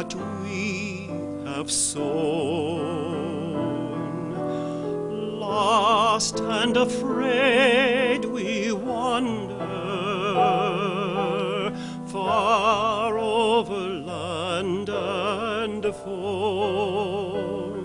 what 0.00 0.14
we 0.42 1.10
have 1.44 1.70
sown. 1.70 2.00
Lost 5.38 6.40
and 6.40 6.74
afraid 6.78 8.24
we 8.24 8.72
wander 8.72 9.58
far 12.06 13.18
over 13.18 13.74
land 13.76 14.88
and 14.88 15.84
foam, 15.96 17.84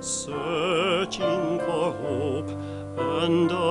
searching 0.00 1.58
for 1.58 1.92
hope 1.92 2.48
and 2.96 3.50
a 3.50 3.70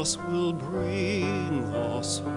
Will 0.00 0.54
bring 0.54 1.64
us 1.74 2.20
home. 2.20 2.30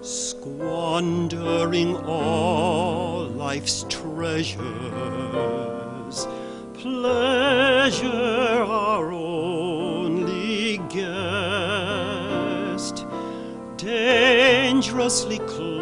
Squandering 0.00 1.94
all 1.98 3.26
life's 3.26 3.86
treasures, 3.88 4.66
pleasure 6.74 8.33
dangerously 14.84 15.38
close 15.38 15.73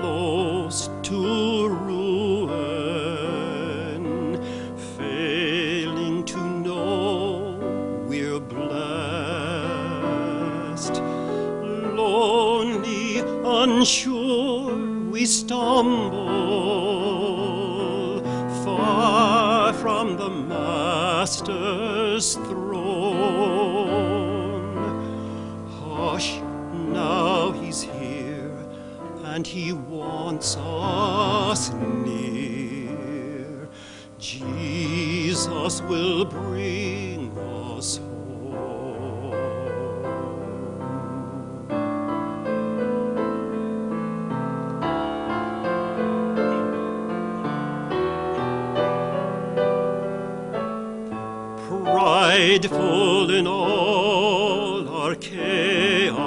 prideful 52.52 53.30
in 53.30 53.46
all 53.46 54.86
our 54.86 55.14
chaos, 55.14 56.20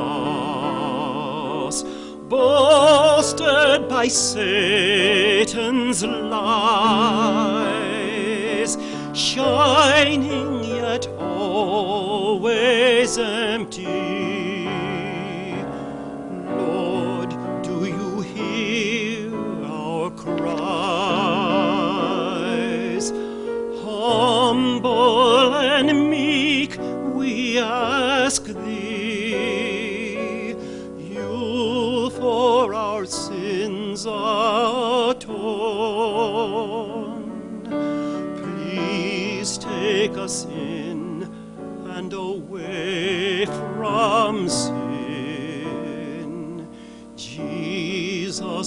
boasted 2.27 3.87
by 3.87 4.07
Satan's 4.07 6.03
lies, 6.03 6.35
shining 9.13 10.63
yet 10.63 11.07
always 11.19 13.19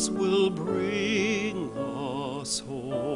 will 0.07 0.49
bring 0.49 1.77
us 1.77 2.61
home. 2.61 3.08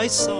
My 0.00 0.06
side 0.06 0.39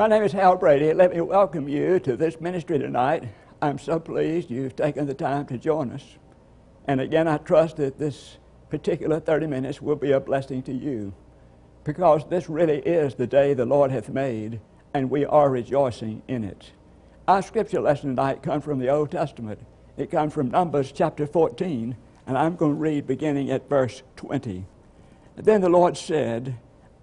My 0.00 0.06
name 0.06 0.22
is 0.22 0.32
Hal 0.32 0.56
Brady. 0.56 0.94
Let 0.94 1.12
me 1.14 1.20
welcome 1.20 1.68
you 1.68 2.00
to 2.00 2.16
this 2.16 2.40
ministry 2.40 2.78
tonight. 2.78 3.24
I'm 3.60 3.78
so 3.78 4.00
pleased 4.00 4.50
you've 4.50 4.74
taken 4.74 5.06
the 5.06 5.12
time 5.12 5.44
to 5.48 5.58
join 5.58 5.92
us. 5.92 6.16
And 6.86 7.02
again, 7.02 7.28
I 7.28 7.36
trust 7.36 7.76
that 7.76 7.98
this 7.98 8.38
particular 8.70 9.20
30 9.20 9.46
minutes 9.46 9.82
will 9.82 9.96
be 9.96 10.12
a 10.12 10.18
blessing 10.18 10.62
to 10.62 10.72
you 10.72 11.12
because 11.84 12.24
this 12.30 12.48
really 12.48 12.78
is 12.78 13.14
the 13.14 13.26
day 13.26 13.52
the 13.52 13.66
Lord 13.66 13.90
hath 13.90 14.08
made. 14.08 14.62
and 14.94 15.10
we 15.10 15.26
are 15.26 15.50
rejoicing 15.50 16.22
in 16.26 16.44
it. 16.44 16.72
Our 17.28 17.42
scripture 17.42 17.82
lesson 17.82 18.16
tonight 18.16 18.42
comes 18.42 18.64
from 18.64 18.78
the 18.78 18.88
Old 18.88 19.10
Testament. 19.10 19.60
It 19.98 20.10
comes 20.10 20.32
from 20.32 20.50
Numbers 20.50 20.92
chapter 20.92 21.26
14, 21.26 21.94
and 22.26 22.38
I'm 22.38 22.56
going 22.56 22.72
to 22.72 22.80
read 22.80 23.06
beginning 23.06 23.50
at 23.50 23.68
verse 23.68 24.02
20. 24.16 24.64
Then 25.36 25.60
the 25.60 25.68
Lord 25.68 25.98
said, 25.98 26.56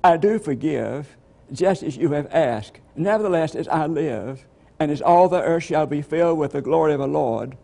I 0.03 0.17
do 0.17 0.39
forgive, 0.39 1.15
just 1.51 1.83
as 1.83 1.97
you 1.97 2.11
have 2.11 2.27
asked. 2.33 2.79
Nevertheless, 2.95 3.55
as 3.55 3.67
I 3.67 3.85
live, 3.85 4.45
and 4.79 4.91
as 4.91 5.01
all 5.01 5.27
the 5.27 5.41
earth 5.41 5.63
shall 5.63 5.85
be 5.85 6.01
filled 6.01 6.37
with 6.37 6.51
the 6.51 6.61
glory 6.61 6.93
of 6.93 6.99
the 6.99 7.07
Lord, 7.07 7.57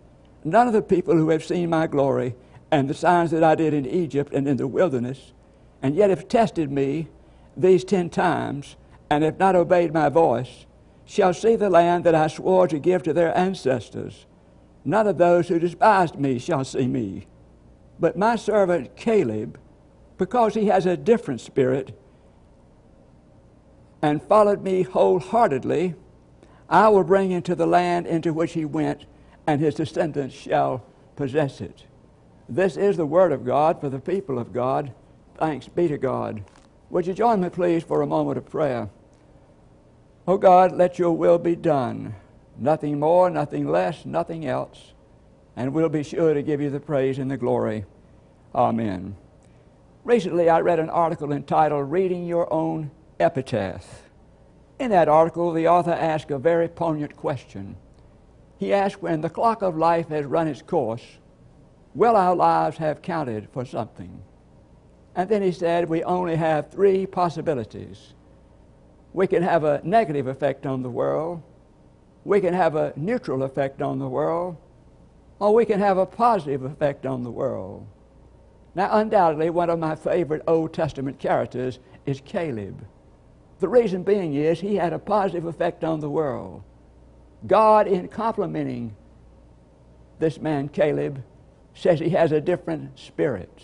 none 0.43 0.67
of 0.67 0.73
the 0.73 0.81
people 0.81 1.15
who 1.15 1.29
have 1.29 1.43
seen 1.43 1.69
my 1.69 1.87
glory 1.87 2.35
and 2.71 2.89
the 2.89 2.93
signs 2.93 3.31
that 3.31 3.43
I 3.43 3.55
did 3.55 3.73
in 3.73 3.85
Egypt 3.85 4.33
and 4.33 4.47
in 4.47 4.57
the 4.57 4.67
wilderness, 4.67 5.33
and 5.81 5.95
yet 5.95 6.09
have 6.09 6.27
tested 6.27 6.71
me 6.71 7.07
these 7.55 7.83
ten 7.83 8.09
times, 8.09 8.75
and 9.09 9.23
have 9.23 9.37
not 9.37 9.55
obeyed 9.55 9.93
my 9.93 10.09
voice, 10.09 10.65
shall 11.05 11.33
see 11.33 11.55
the 11.55 11.69
land 11.69 12.03
that 12.03 12.15
I 12.15 12.27
swore 12.27 12.67
to 12.67 12.79
give 12.79 13.03
to 13.03 13.13
their 13.13 13.37
ancestors. 13.37 14.25
None 14.83 15.07
of 15.07 15.17
those 15.17 15.47
who 15.47 15.59
despised 15.59 16.15
me 16.15 16.39
shall 16.39 16.63
see 16.63 16.87
me. 16.87 17.27
But 17.99 18.17
my 18.17 18.35
servant 18.35 18.95
Caleb, 18.95 19.59
because 20.17 20.55
he 20.55 20.65
has 20.67 20.85
a 20.85 20.97
different 20.97 21.41
spirit, 21.41 21.95
and 24.03 24.21
followed 24.21 24.61
me 24.61 24.83
wholeheartedly, 24.83 25.95
I 26.69 26.89
will 26.89 27.05
bring 27.05 27.31
into 27.31 27.55
the 27.55 27.65
land 27.65 28.05
into 28.05 28.33
which 28.33 28.51
he 28.51 28.65
went, 28.65 29.05
and 29.47 29.61
his 29.61 29.75
descendants 29.75 30.35
shall 30.35 30.83
possess 31.15 31.61
it. 31.61 31.85
This 32.49 32.75
is 32.75 32.97
the 32.97 33.05
word 33.05 33.31
of 33.31 33.45
God 33.45 33.79
for 33.79 33.89
the 33.89 33.99
people 33.99 34.37
of 34.37 34.51
God. 34.51 34.93
Thanks 35.37 35.69
be 35.69 35.87
to 35.87 35.97
God. 35.97 36.43
Would 36.89 37.07
you 37.07 37.13
join 37.13 37.39
me, 37.39 37.49
please, 37.49 37.81
for 37.81 38.01
a 38.01 38.07
moment 38.07 38.37
of 38.37 38.49
prayer? 38.49 38.89
Oh 40.27 40.37
God, 40.37 40.73
let 40.73 40.99
your 40.99 41.13
will 41.13 41.39
be 41.39 41.55
done. 41.55 42.13
Nothing 42.57 42.99
more, 42.99 43.29
nothing 43.29 43.69
less, 43.69 44.05
nothing 44.05 44.45
else. 44.45 44.91
And 45.55 45.73
we'll 45.73 45.87
be 45.87 46.03
sure 46.03 46.33
to 46.33 46.43
give 46.43 46.59
you 46.59 46.69
the 46.69 46.79
praise 46.81 47.19
and 47.19 47.31
the 47.31 47.37
glory. 47.37 47.85
Amen. 48.53 49.15
Recently, 50.03 50.49
I 50.49 50.59
read 50.59 50.79
an 50.79 50.89
article 50.89 51.31
entitled 51.31 51.89
Reading 51.89 52.25
Your 52.25 52.51
Own 52.51 52.91
Epitaph. 53.23 54.09
In 54.79 54.91
that 54.91 55.07
article, 55.07 55.53
the 55.53 55.67
author 55.67 55.91
asked 55.91 56.29
a 56.29 56.37
very 56.37 56.67
poignant 56.67 57.15
question. 57.15 57.77
He 58.57 58.73
asked, 58.73 59.01
When 59.01 59.21
the 59.21 59.29
clock 59.29 59.61
of 59.61 59.77
life 59.77 60.09
has 60.09 60.25
run 60.25 60.49
its 60.49 60.61
course, 60.61 61.19
will 61.95 62.17
our 62.17 62.35
lives 62.35 62.77
have 62.77 63.01
counted 63.01 63.47
for 63.53 63.63
something? 63.63 64.21
And 65.15 65.29
then 65.29 65.41
he 65.41 65.53
said, 65.53 65.87
We 65.87 66.03
only 66.03 66.35
have 66.35 66.69
three 66.69 67.05
possibilities. 67.05 68.13
We 69.13 69.27
can 69.27 69.41
have 69.41 69.63
a 69.63 69.81
negative 69.85 70.27
effect 70.27 70.65
on 70.65 70.83
the 70.83 70.89
world, 70.89 71.41
we 72.25 72.41
can 72.41 72.53
have 72.53 72.75
a 72.75 72.93
neutral 72.97 73.43
effect 73.43 73.81
on 73.81 73.99
the 73.99 74.07
world, 74.07 74.57
or 75.39 75.53
we 75.53 75.65
can 75.65 75.79
have 75.79 75.97
a 75.97 76.05
positive 76.05 76.63
effect 76.63 77.05
on 77.05 77.23
the 77.23 77.31
world. 77.31 77.87
Now, 78.75 78.89
undoubtedly, 78.91 79.49
one 79.49 79.69
of 79.69 79.79
my 79.79 79.95
favorite 79.95 80.41
Old 80.47 80.73
Testament 80.73 81.19
characters 81.19 81.79
is 82.05 82.21
Caleb. 82.25 82.85
The 83.63 83.69
reason 83.69 84.03
being 84.03 84.33
is 84.33 84.59
he 84.59 84.75
had 84.75 84.91
a 84.91 84.99
positive 84.99 85.45
effect 85.45 85.85
on 85.85 86.01
the 86.01 86.09
world. 86.09 86.63
God, 87.47 87.87
in 87.87 88.09
complimenting 88.09 88.93
this 90.19 90.37
man 90.37 90.67
Caleb, 90.67 91.23
says 91.73 92.01
he 92.01 92.09
has 92.09 92.33
a 92.33 92.41
different 92.41 92.99
spirit. 92.99 93.63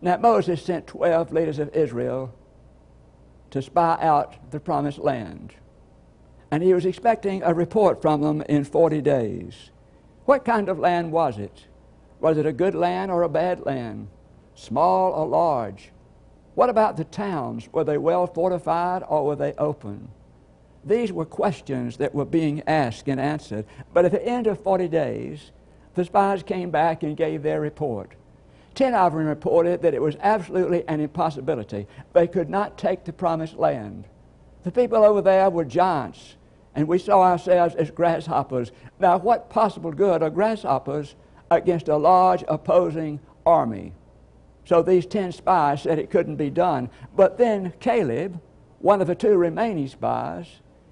Now, 0.00 0.16
Moses 0.16 0.60
sent 0.60 0.88
12 0.88 1.30
leaders 1.32 1.60
of 1.60 1.72
Israel 1.72 2.34
to 3.52 3.62
spy 3.62 3.96
out 4.00 4.50
the 4.50 4.58
promised 4.58 4.98
land. 4.98 5.54
And 6.50 6.60
he 6.60 6.74
was 6.74 6.84
expecting 6.84 7.44
a 7.44 7.54
report 7.54 8.02
from 8.02 8.22
them 8.22 8.42
in 8.48 8.64
40 8.64 9.00
days. 9.02 9.70
What 10.24 10.44
kind 10.44 10.68
of 10.68 10.80
land 10.80 11.12
was 11.12 11.38
it? 11.38 11.66
Was 12.18 12.38
it 12.38 12.44
a 12.44 12.52
good 12.52 12.74
land 12.74 13.12
or 13.12 13.22
a 13.22 13.28
bad 13.28 13.64
land? 13.64 14.08
Small 14.56 15.12
or 15.12 15.28
large? 15.28 15.92
What 16.60 16.68
about 16.68 16.98
the 16.98 17.04
towns? 17.04 17.72
Were 17.72 17.84
they 17.84 17.96
well 17.96 18.26
fortified 18.26 19.02
or 19.08 19.24
were 19.24 19.34
they 19.34 19.54
open? 19.54 20.10
These 20.84 21.10
were 21.10 21.24
questions 21.24 21.96
that 21.96 22.14
were 22.14 22.26
being 22.26 22.62
asked 22.66 23.08
and 23.08 23.18
answered. 23.18 23.64
But 23.94 24.04
at 24.04 24.12
the 24.12 24.22
end 24.22 24.46
of 24.46 24.62
40 24.62 24.86
days, 24.88 25.52
the 25.94 26.04
spies 26.04 26.42
came 26.42 26.70
back 26.70 27.02
and 27.02 27.16
gave 27.16 27.42
their 27.42 27.62
report. 27.62 28.12
Ten 28.74 28.94
of 28.94 29.14
them 29.14 29.24
reported 29.24 29.80
that 29.80 29.94
it 29.94 30.02
was 30.02 30.18
absolutely 30.20 30.86
an 30.86 31.00
impossibility. 31.00 31.86
They 32.12 32.26
could 32.26 32.50
not 32.50 32.76
take 32.76 33.04
the 33.04 33.12
promised 33.14 33.56
land. 33.56 34.04
The 34.62 34.70
people 34.70 35.02
over 35.02 35.22
there 35.22 35.48
were 35.48 35.64
giants, 35.64 36.36
and 36.74 36.86
we 36.86 36.98
saw 36.98 37.22
ourselves 37.22 37.74
as 37.74 37.90
grasshoppers. 37.90 38.70
Now, 38.98 39.16
what 39.16 39.48
possible 39.48 39.92
good 39.92 40.22
are 40.22 40.28
grasshoppers 40.28 41.14
against 41.50 41.88
a 41.88 41.96
large 41.96 42.44
opposing 42.48 43.18
army? 43.46 43.94
So 44.70 44.82
these 44.82 45.04
ten 45.04 45.32
spies 45.32 45.82
said 45.82 45.98
it 45.98 46.10
couldn't 46.10 46.36
be 46.36 46.48
done. 46.48 46.90
But 47.16 47.38
then 47.38 47.72
Caleb, 47.80 48.40
one 48.78 49.00
of 49.00 49.08
the 49.08 49.16
two 49.16 49.36
remaining 49.36 49.88
spies, 49.88 50.46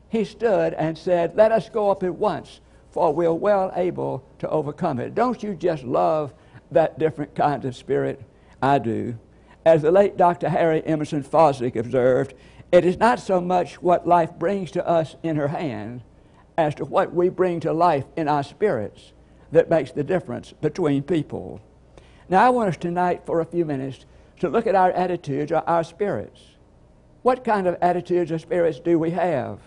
he 0.08 0.24
stood 0.24 0.74
and 0.74 0.98
said, 0.98 1.36
Let 1.36 1.52
us 1.52 1.68
go 1.68 1.88
up 1.88 2.02
at 2.02 2.16
once, 2.16 2.60
for 2.90 3.14
we're 3.14 3.32
well 3.32 3.70
able 3.76 4.24
to 4.40 4.48
overcome 4.48 4.98
it. 4.98 5.14
Don't 5.14 5.44
you 5.44 5.54
just 5.54 5.84
love 5.84 6.34
that 6.72 6.98
different 6.98 7.36
kind 7.36 7.64
of 7.64 7.76
spirit? 7.76 8.20
I 8.60 8.80
do. 8.80 9.16
As 9.64 9.82
the 9.82 9.92
late 9.92 10.16
Dr. 10.16 10.48
Harry 10.48 10.84
Emerson 10.84 11.22
Fosdick 11.22 11.76
observed, 11.76 12.34
it 12.72 12.84
is 12.84 12.96
not 12.96 13.20
so 13.20 13.40
much 13.40 13.80
what 13.80 14.08
life 14.08 14.32
brings 14.40 14.72
to 14.72 14.84
us 14.84 15.14
in 15.22 15.36
her 15.36 15.46
hand 15.46 16.02
as 16.56 16.74
to 16.74 16.84
what 16.84 17.14
we 17.14 17.28
bring 17.28 17.60
to 17.60 17.72
life 17.72 18.06
in 18.16 18.26
our 18.26 18.42
spirits 18.42 19.12
that 19.52 19.70
makes 19.70 19.92
the 19.92 20.02
difference 20.02 20.52
between 20.60 21.04
people. 21.04 21.60
Now, 22.28 22.46
I 22.46 22.50
want 22.50 22.68
us 22.68 22.76
tonight 22.76 23.22
for 23.24 23.40
a 23.40 23.46
few 23.46 23.64
minutes 23.64 24.04
to 24.40 24.48
look 24.48 24.66
at 24.66 24.74
our 24.74 24.90
attitudes 24.92 25.50
our 25.50 25.82
spirits. 25.82 26.40
What 27.22 27.42
kind 27.42 27.66
of 27.66 27.76
attitudes 27.80 28.30
or 28.30 28.38
spirits 28.38 28.80
do 28.80 28.98
we 28.98 29.10
have? 29.10 29.60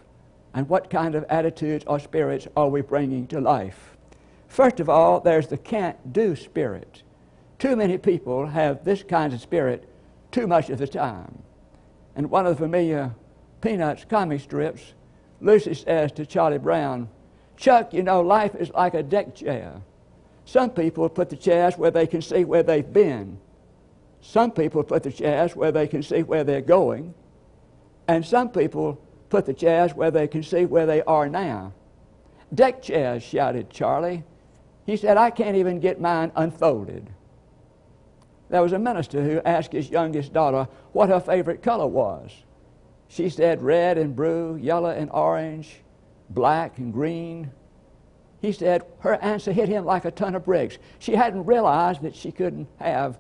And 0.54 0.70
what 0.70 0.90
kind 0.90 1.16
of 1.16 1.24
attitudes 1.30 1.84
or 1.88 2.00
spirits 2.00 2.48
are 2.56 2.70
we 2.70 2.82
bringing 2.82 3.26
to 3.28 3.42
life? 3.42 3.98
First 4.48 4.80
of 4.80 4.90
all, 4.90 5.20
there's 5.22 5.48
the 5.48 5.58
can't 5.58 6.14
do 6.14 6.36
spirit. 6.36 7.04
Too 7.58 7.76
many 7.76 7.98
people 7.98 8.48
have 8.48 8.84
this 8.84 9.02
kind 9.02 9.34
of 9.34 9.42
spirit 9.42 9.88
too 10.32 10.46
much 10.46 10.70
of 10.70 10.78
the 10.78 10.88
time. 10.88 11.42
And 12.16 12.30
one 12.30 12.46
of 12.46 12.58
the 12.58 12.64
familiar 12.64 13.16
Peanuts 13.62 14.06
comic 14.06 14.42
strips, 14.42 14.94
Lucy 15.40 15.74
says 15.74 16.12
to 16.14 16.26
Charlie 16.26 16.58
Brown, 16.58 17.10
Chuck, 17.56 17.94
you 17.94 18.04
know, 18.04 18.22
life 18.22 18.56
is 18.56 18.72
like 18.72 18.94
a 18.94 19.04
deck 19.04 19.36
chair. 19.36 19.82
Some 20.46 20.72
people 20.72 21.08
put 21.10 21.30
the 21.30 21.36
chairs 21.36 21.78
where 21.78 21.92
they 21.92 22.08
can 22.08 22.22
see 22.22 22.44
where 22.44 22.64
they've 22.64 22.92
been. 22.92 23.40
Some 24.22 24.52
people 24.52 24.84
put 24.84 25.04
the 25.04 25.12
chairs 25.12 25.56
where 25.56 25.72
they 25.72 25.88
can 25.88 26.04
see 26.04 26.24
where 26.24 26.44
they're 26.44 26.62
going. 26.62 27.14
And 28.08 28.26
some 28.26 28.50
people 28.50 29.02
put 29.30 29.46
the 29.46 29.54
chairs 29.54 29.94
where 29.94 30.12
they 30.12 30.28
can 30.28 30.44
see 30.44 30.66
where 30.66 30.86
they 30.86 31.02
are 31.04 31.30
now. 31.30 31.74
Deck 32.54 32.82
chairs, 32.82 33.24
shouted 33.24 33.70
Charlie. 33.70 34.24
He 34.86 34.98
said, 34.98 35.18
I 35.18 35.30
can't 35.30 35.56
even 35.56 35.80
get 35.80 36.02
mine 36.02 36.32
unfolded. 36.36 37.10
There 38.50 38.62
was 38.62 38.74
a 38.74 38.80
minister 38.80 39.24
who 39.24 39.42
asked 39.46 39.72
his 39.72 39.90
youngest 39.90 40.34
daughter 40.34 40.68
what 40.92 41.10
her 41.10 41.22
favorite 41.22 41.64
color 41.64 41.88
was. 41.88 42.32
She 43.08 43.30
said 43.30 43.62
red 43.62 43.98
and 43.98 44.16
blue, 44.16 44.58
yellow 44.58 44.90
and 44.90 45.10
orange, 45.12 45.82
black 46.30 46.78
and 46.78 46.92
green. 46.92 47.52
He 48.42 48.52
said 48.52 48.84
her 49.00 49.16
answer 49.16 49.52
hit 49.52 49.70
him 49.70 49.86
like 49.86 50.04
a 50.06 50.12
ton 50.12 50.36
of 50.36 50.46
bricks. 50.46 50.78
She 51.00 51.14
hadn't 51.16 51.46
realized 51.46 52.02
that 52.02 52.16
she 52.16 52.32
couldn't 52.32 52.68
have 52.80 53.20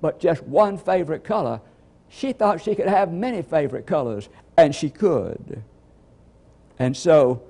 but 0.00 0.20
just 0.20 0.42
one 0.42 0.78
favorite 0.78 1.24
color. 1.24 1.60
She 2.08 2.32
thought 2.32 2.62
she 2.62 2.74
could 2.74 2.88
have 2.88 3.12
many 3.12 3.42
favorite 3.42 3.86
colors, 3.86 4.28
and 4.56 4.74
she 4.74 4.90
could. 4.90 5.62
And 6.78 6.96
so 6.96 7.42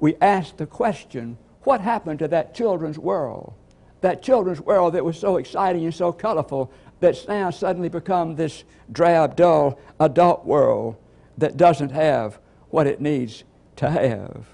we 0.00 0.16
asked 0.20 0.58
the 0.58 0.66
question 0.66 1.38
what 1.64 1.80
happened 1.80 2.18
to 2.20 2.28
that 2.28 2.54
children's 2.54 2.98
world? 2.98 3.52
That 4.00 4.22
children's 4.22 4.60
world 4.60 4.94
that 4.94 5.04
was 5.04 5.18
so 5.18 5.36
exciting 5.36 5.84
and 5.84 5.94
so 5.94 6.12
colorful 6.12 6.72
that's 7.00 7.28
now 7.28 7.50
suddenly 7.50 7.88
become 7.88 8.36
this 8.36 8.64
drab, 8.90 9.36
dull 9.36 9.78
adult 10.00 10.44
world 10.44 10.96
that 11.36 11.56
doesn't 11.56 11.90
have 11.90 12.38
what 12.70 12.86
it 12.86 13.00
needs 13.00 13.44
to 13.76 13.90
have. 13.90 14.46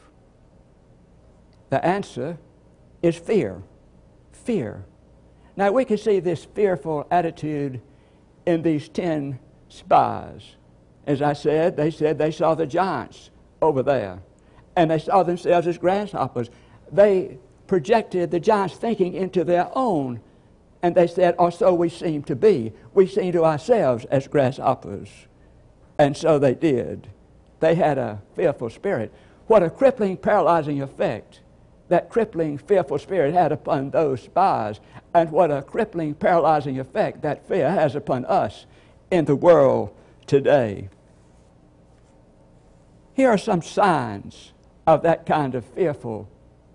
The 1.70 1.84
answer 1.84 2.38
is 3.02 3.16
fear. 3.16 3.62
Fear. 4.32 4.84
Now, 5.56 5.72
we 5.72 5.84
can 5.84 5.98
see 5.98 6.20
this 6.20 6.44
fearful 6.44 7.06
attitude 7.10 7.80
in 8.46 8.62
these 8.62 8.88
ten 8.88 9.38
spies. 9.68 10.56
As 11.06 11.22
I 11.22 11.32
said, 11.32 11.76
they 11.76 11.90
said 11.90 12.18
they 12.18 12.30
saw 12.30 12.54
the 12.54 12.66
giants 12.66 13.30
over 13.60 13.82
there, 13.82 14.20
and 14.76 14.90
they 14.90 14.98
saw 14.98 15.22
themselves 15.22 15.66
as 15.66 15.78
grasshoppers. 15.78 16.50
They 16.90 17.38
projected 17.66 18.30
the 18.30 18.40
giants' 18.40 18.76
thinking 18.76 19.14
into 19.14 19.44
their 19.44 19.70
own, 19.74 20.20
and 20.82 20.94
they 20.94 21.06
said, 21.06 21.34
or 21.38 21.50
so 21.50 21.72
we 21.72 21.88
seem 21.88 22.22
to 22.24 22.36
be. 22.36 22.72
We 22.92 23.06
seem 23.06 23.32
to 23.32 23.44
ourselves 23.44 24.04
as 24.06 24.28
grasshoppers. 24.28 25.08
And 25.98 26.16
so 26.16 26.38
they 26.38 26.54
did. 26.54 27.08
they 27.60 27.74
had 27.74 27.96
a 27.96 28.20
fearful 28.34 28.68
spirit. 28.68 29.12
What 29.46 29.62
a 29.62 29.70
crippling, 29.70 30.18
paralyzing 30.18 30.82
effect 30.82 31.40
that 31.88 32.08
crippling, 32.08 32.58
fearful 32.58 32.98
spirit 32.98 33.34
had 33.34 33.52
upon 33.52 33.90
those 33.90 34.22
spies, 34.22 34.80
and 35.12 35.30
what 35.30 35.50
a 35.50 35.62
crippling, 35.62 36.14
paralyzing 36.14 36.78
effect 36.78 37.22
that 37.22 37.46
fear 37.46 37.70
has 37.70 37.94
upon 37.94 38.24
us 38.24 38.66
in 39.10 39.24
the 39.26 39.36
world 39.36 39.94
today. 40.26 40.88
Here 43.14 43.28
are 43.28 43.38
some 43.38 43.62
signs 43.62 44.52
of 44.86 45.02
that 45.02 45.26
kind 45.26 45.54
of 45.54 45.64
fearful 45.64 46.28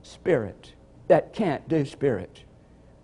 spirit, 0.04 0.74
that 1.08 1.34
can't 1.34 1.68
do 1.68 1.86
spirit. 1.86 2.44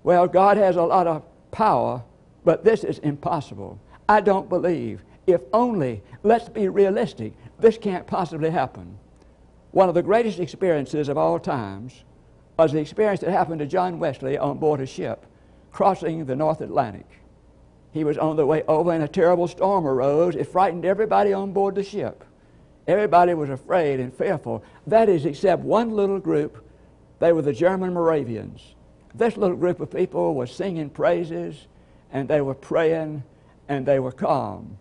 Well, 0.03 0.27
God 0.27 0.57
has 0.57 0.75
a 0.75 0.83
lot 0.83 1.07
of 1.07 1.23
power, 1.51 2.03
but 2.43 2.63
this 2.63 2.83
is 2.83 2.99
impossible. 2.99 3.79
I 4.07 4.21
don't 4.21 4.47
believe. 4.47 5.01
If 5.27 5.41
only, 5.51 6.03
let's 6.21 6.49
be 6.49 6.69
realistic, 6.69 7.33
this 7.59 7.77
can't 7.77 8.05
possibly 8.05 8.51
happen. 8.51 8.99
One 9.75 9.89
of 9.89 9.95
the 9.95 10.01
greatest 10.01 10.39
experiences 10.39 11.09
of 11.09 11.17
all 11.17 11.37
times 11.37 12.05
was 12.57 12.71
the 12.71 12.79
experience 12.79 13.19
that 13.19 13.31
happened 13.31 13.59
to 13.59 13.65
John 13.65 13.99
Wesley 13.99 14.37
on 14.37 14.57
board 14.57 14.79
a 14.79 14.85
ship 14.85 15.25
crossing 15.73 16.23
the 16.23 16.35
North 16.37 16.61
Atlantic. 16.61 17.05
He 17.91 18.05
was 18.05 18.17
on 18.17 18.37
the 18.37 18.45
way 18.45 18.63
over, 18.69 18.93
and 18.93 19.03
a 19.03 19.07
terrible 19.09 19.49
storm 19.49 19.85
arose. 19.85 20.37
It 20.37 20.47
frightened 20.47 20.85
everybody 20.85 21.33
on 21.33 21.51
board 21.51 21.75
the 21.75 21.83
ship. 21.83 22.23
Everybody 22.87 23.33
was 23.33 23.49
afraid 23.49 23.99
and 23.99 24.13
fearful. 24.13 24.63
That 24.87 25.09
is, 25.09 25.25
except 25.25 25.61
one 25.61 25.91
little 25.91 26.19
group. 26.19 26.65
They 27.19 27.33
were 27.33 27.41
the 27.41 27.51
German 27.51 27.93
Moravians. 27.95 28.75
This 29.13 29.35
little 29.35 29.57
group 29.57 29.81
of 29.81 29.91
people 29.91 30.35
was 30.35 30.51
singing 30.51 30.89
praises, 30.89 31.67
and 32.13 32.29
they 32.29 32.39
were 32.39 32.55
praying, 32.55 33.23
and 33.67 33.85
they 33.85 33.99
were 33.99 34.13
calm. 34.13 34.77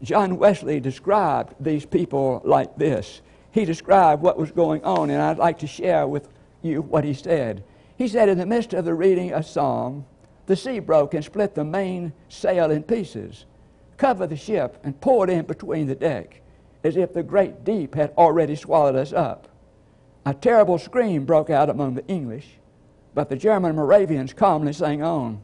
John 0.00 0.36
Wesley 0.36 0.78
described 0.78 1.56
these 1.58 1.84
people 1.84 2.40
like 2.44 2.76
this. 2.76 3.20
He 3.58 3.64
described 3.64 4.22
what 4.22 4.38
was 4.38 4.52
going 4.52 4.84
on, 4.84 5.10
and 5.10 5.20
I'd 5.20 5.36
like 5.36 5.58
to 5.58 5.66
share 5.66 6.06
with 6.06 6.28
you 6.62 6.80
what 6.80 7.02
he 7.02 7.12
said. 7.12 7.64
He 7.96 8.06
said, 8.06 8.28
In 8.28 8.38
the 8.38 8.46
midst 8.46 8.72
of 8.72 8.84
the 8.84 8.94
reading 8.94 9.32
a 9.32 9.42
psalm, 9.42 10.06
the 10.46 10.54
sea 10.54 10.78
broke 10.78 11.12
and 11.12 11.24
split 11.24 11.56
the 11.56 11.64
main 11.64 12.12
sail 12.28 12.70
in 12.70 12.84
pieces, 12.84 13.46
covered 13.96 14.28
the 14.28 14.36
ship, 14.36 14.78
and 14.84 15.00
poured 15.00 15.28
in 15.28 15.44
between 15.44 15.88
the 15.88 15.96
deck, 15.96 16.40
as 16.84 16.96
if 16.96 17.12
the 17.12 17.24
great 17.24 17.64
deep 17.64 17.96
had 17.96 18.14
already 18.16 18.54
swallowed 18.54 18.94
us 18.94 19.12
up. 19.12 19.48
A 20.24 20.34
terrible 20.34 20.78
scream 20.78 21.24
broke 21.24 21.50
out 21.50 21.68
among 21.68 21.94
the 21.96 22.06
English, 22.06 22.58
but 23.12 23.28
the 23.28 23.34
German 23.34 23.74
Moravians 23.74 24.34
calmly 24.34 24.72
sang 24.72 25.02
on. 25.02 25.42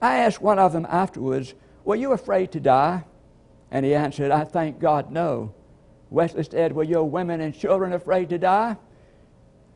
I 0.00 0.18
asked 0.18 0.40
one 0.40 0.60
of 0.60 0.72
them 0.72 0.86
afterwards, 0.88 1.54
Were 1.84 1.96
you 1.96 2.12
afraid 2.12 2.52
to 2.52 2.60
die? 2.60 3.02
And 3.68 3.84
he 3.84 3.96
answered, 3.96 4.30
I 4.30 4.44
thank 4.44 4.78
God, 4.78 5.10
no. 5.10 5.54
Wesley 6.10 6.44
said, 6.44 6.72
Were 6.72 6.84
your 6.84 7.04
women 7.04 7.40
and 7.40 7.54
children 7.54 7.92
afraid 7.92 8.28
to 8.30 8.38
die? 8.38 8.76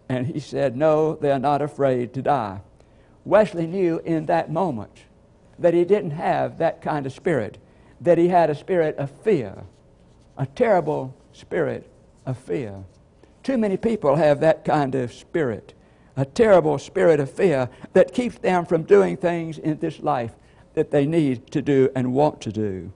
And 0.08 0.26
he 0.26 0.40
said, 0.40 0.76
No, 0.76 1.14
they're 1.14 1.38
not 1.38 1.62
afraid 1.62 2.12
to 2.14 2.22
die. 2.22 2.60
Wesley 3.24 3.66
knew 3.66 4.00
in 4.04 4.26
that 4.26 4.50
moment 4.50 5.04
that 5.58 5.74
he 5.74 5.84
didn't 5.84 6.12
have 6.12 6.58
that 6.58 6.82
kind 6.82 7.06
of 7.06 7.12
spirit, 7.12 7.58
that 8.00 8.18
he 8.18 8.28
had 8.28 8.50
a 8.50 8.54
spirit 8.54 8.96
of 8.96 9.10
fear, 9.10 9.64
a 10.36 10.46
terrible 10.46 11.14
spirit 11.32 11.88
of 12.26 12.36
fear. 12.36 12.84
Too 13.42 13.58
many 13.58 13.76
people 13.76 14.16
have 14.16 14.40
that 14.40 14.64
kind 14.64 14.94
of 14.94 15.12
spirit, 15.12 15.74
a 16.16 16.24
terrible 16.24 16.78
spirit 16.78 17.20
of 17.20 17.30
fear 17.30 17.68
that 17.92 18.12
keeps 18.12 18.38
them 18.38 18.66
from 18.66 18.82
doing 18.82 19.16
things 19.16 19.58
in 19.58 19.78
this 19.78 20.00
life 20.00 20.32
that 20.74 20.90
they 20.90 21.06
need 21.06 21.50
to 21.50 21.62
do 21.62 21.90
and 21.94 22.12
want 22.12 22.40
to 22.40 22.52
do. 22.52 22.92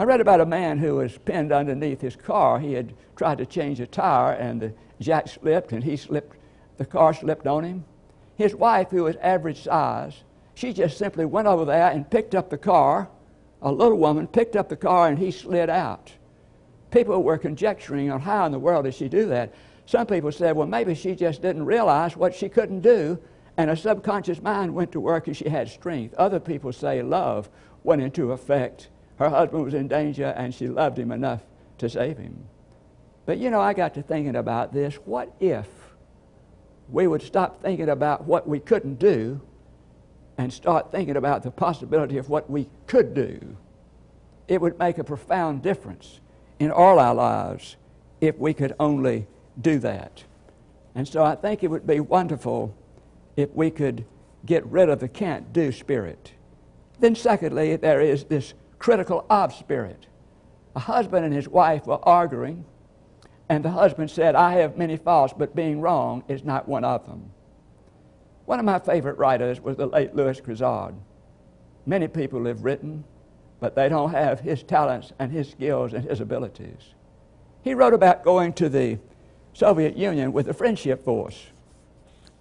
I 0.00 0.04
read 0.04 0.20
about 0.20 0.40
a 0.40 0.46
man 0.46 0.78
who 0.78 0.94
was 0.96 1.18
pinned 1.18 1.50
underneath 1.50 2.00
his 2.00 2.14
car. 2.14 2.60
He 2.60 2.72
had 2.74 2.94
tried 3.16 3.38
to 3.38 3.46
change 3.46 3.80
a 3.80 3.86
tire, 3.86 4.34
and 4.34 4.60
the 4.60 4.72
jack 5.00 5.26
slipped, 5.26 5.72
and 5.72 5.82
he 5.82 5.96
slipped. 5.96 6.36
The 6.76 6.86
car 6.86 7.12
slipped 7.12 7.48
on 7.48 7.64
him. 7.64 7.84
His 8.36 8.54
wife, 8.54 8.90
who 8.90 9.02
was 9.04 9.16
average 9.16 9.64
size, 9.64 10.22
she 10.54 10.72
just 10.72 10.98
simply 10.98 11.24
went 11.24 11.48
over 11.48 11.64
there 11.64 11.90
and 11.90 12.08
picked 12.08 12.36
up 12.36 12.48
the 12.48 12.58
car. 12.58 13.08
A 13.60 13.72
little 13.72 13.98
woman 13.98 14.28
picked 14.28 14.54
up 14.54 14.68
the 14.68 14.76
car, 14.76 15.08
and 15.08 15.18
he 15.18 15.32
slid 15.32 15.68
out. 15.68 16.12
People 16.92 17.24
were 17.24 17.36
conjecturing 17.36 18.12
on 18.12 18.20
how 18.20 18.46
in 18.46 18.52
the 18.52 18.58
world 18.60 18.84
did 18.84 18.94
she 18.94 19.08
do 19.08 19.26
that. 19.26 19.52
Some 19.84 20.06
people 20.06 20.30
said, 20.30 20.54
well, 20.54 20.68
maybe 20.68 20.94
she 20.94 21.16
just 21.16 21.42
didn't 21.42 21.64
realize 21.64 22.16
what 22.16 22.36
she 22.36 22.48
couldn't 22.48 22.82
do, 22.82 23.18
and 23.56 23.68
her 23.68 23.74
subconscious 23.74 24.40
mind 24.40 24.72
went 24.72 24.92
to 24.92 25.00
work 25.00 25.26
and 25.26 25.36
she 25.36 25.48
had 25.48 25.68
strength. 25.68 26.14
Other 26.14 26.38
people 26.38 26.72
say 26.72 27.02
love 27.02 27.50
went 27.82 28.00
into 28.00 28.30
effect 28.30 28.90
her 29.18 29.28
husband 29.28 29.64
was 29.64 29.74
in 29.74 29.88
danger 29.88 30.32
and 30.36 30.54
she 30.54 30.68
loved 30.68 30.98
him 30.98 31.12
enough 31.12 31.42
to 31.78 31.88
save 31.88 32.18
him. 32.18 32.44
But 33.26 33.38
you 33.38 33.50
know, 33.50 33.60
I 33.60 33.74
got 33.74 33.94
to 33.94 34.02
thinking 34.02 34.36
about 34.36 34.72
this. 34.72 34.94
What 35.04 35.32
if 35.40 35.66
we 36.88 37.06
would 37.06 37.22
stop 37.22 37.60
thinking 37.60 37.88
about 37.88 38.24
what 38.24 38.48
we 38.48 38.60
couldn't 38.60 38.98
do 38.98 39.40
and 40.38 40.52
start 40.52 40.90
thinking 40.92 41.16
about 41.16 41.42
the 41.42 41.50
possibility 41.50 42.16
of 42.16 42.28
what 42.28 42.48
we 42.48 42.68
could 42.86 43.12
do? 43.12 43.56
It 44.46 44.60
would 44.60 44.78
make 44.78 44.98
a 44.98 45.04
profound 45.04 45.62
difference 45.62 46.20
in 46.58 46.70
all 46.70 46.98
our 46.98 47.14
lives 47.14 47.76
if 48.20 48.38
we 48.38 48.54
could 48.54 48.74
only 48.80 49.26
do 49.60 49.78
that. 49.80 50.24
And 50.94 51.06
so 51.06 51.24
I 51.24 51.34
think 51.34 51.62
it 51.62 51.68
would 51.68 51.86
be 51.86 52.00
wonderful 52.00 52.74
if 53.36 53.50
we 53.52 53.70
could 53.70 54.04
get 54.46 54.64
rid 54.66 54.88
of 54.88 55.00
the 55.00 55.08
can't 55.08 55.52
do 55.52 55.70
spirit. 55.70 56.32
Then, 57.00 57.14
secondly, 57.14 57.76
there 57.76 58.00
is 58.00 58.24
this 58.24 58.54
critical 58.78 59.24
of 59.28 59.52
spirit. 59.54 60.06
A 60.76 60.80
husband 60.80 61.24
and 61.24 61.34
his 61.34 61.48
wife 61.48 61.86
were 61.86 61.98
arguing, 62.02 62.64
and 63.48 63.64
the 63.64 63.70
husband 63.70 64.10
said, 64.10 64.34
I 64.34 64.52
have 64.54 64.76
many 64.76 64.96
faults, 64.96 65.34
but 65.36 65.56
being 65.56 65.80
wrong 65.80 66.22
is 66.28 66.44
not 66.44 66.68
one 66.68 66.84
of 66.84 67.06
them. 67.06 67.30
One 68.44 68.58
of 68.58 68.64
my 68.64 68.78
favorite 68.78 69.18
writers 69.18 69.60
was 69.60 69.76
the 69.76 69.86
late 69.86 70.14
Lewis 70.14 70.40
Grizzard. 70.40 70.94
Many 71.86 72.08
people 72.08 72.44
have 72.46 72.64
written, 72.64 73.04
but 73.60 73.74
they 73.74 73.88
don't 73.88 74.10
have 74.10 74.40
his 74.40 74.62
talents 74.62 75.12
and 75.18 75.32
his 75.32 75.50
skills 75.50 75.92
and 75.92 76.04
his 76.04 76.20
abilities. 76.20 76.94
He 77.62 77.74
wrote 77.74 77.94
about 77.94 78.24
going 78.24 78.52
to 78.54 78.68
the 78.68 78.98
Soviet 79.52 79.96
Union 79.96 80.32
with 80.32 80.46
the 80.46 80.54
Friendship 80.54 81.04
Force. 81.04 81.48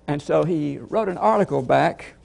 And 0.07 0.21
so 0.21 0.43
he 0.43 0.77
wrote 0.77 1.09
an 1.09 1.17
article 1.17 1.61
back, 1.61 2.15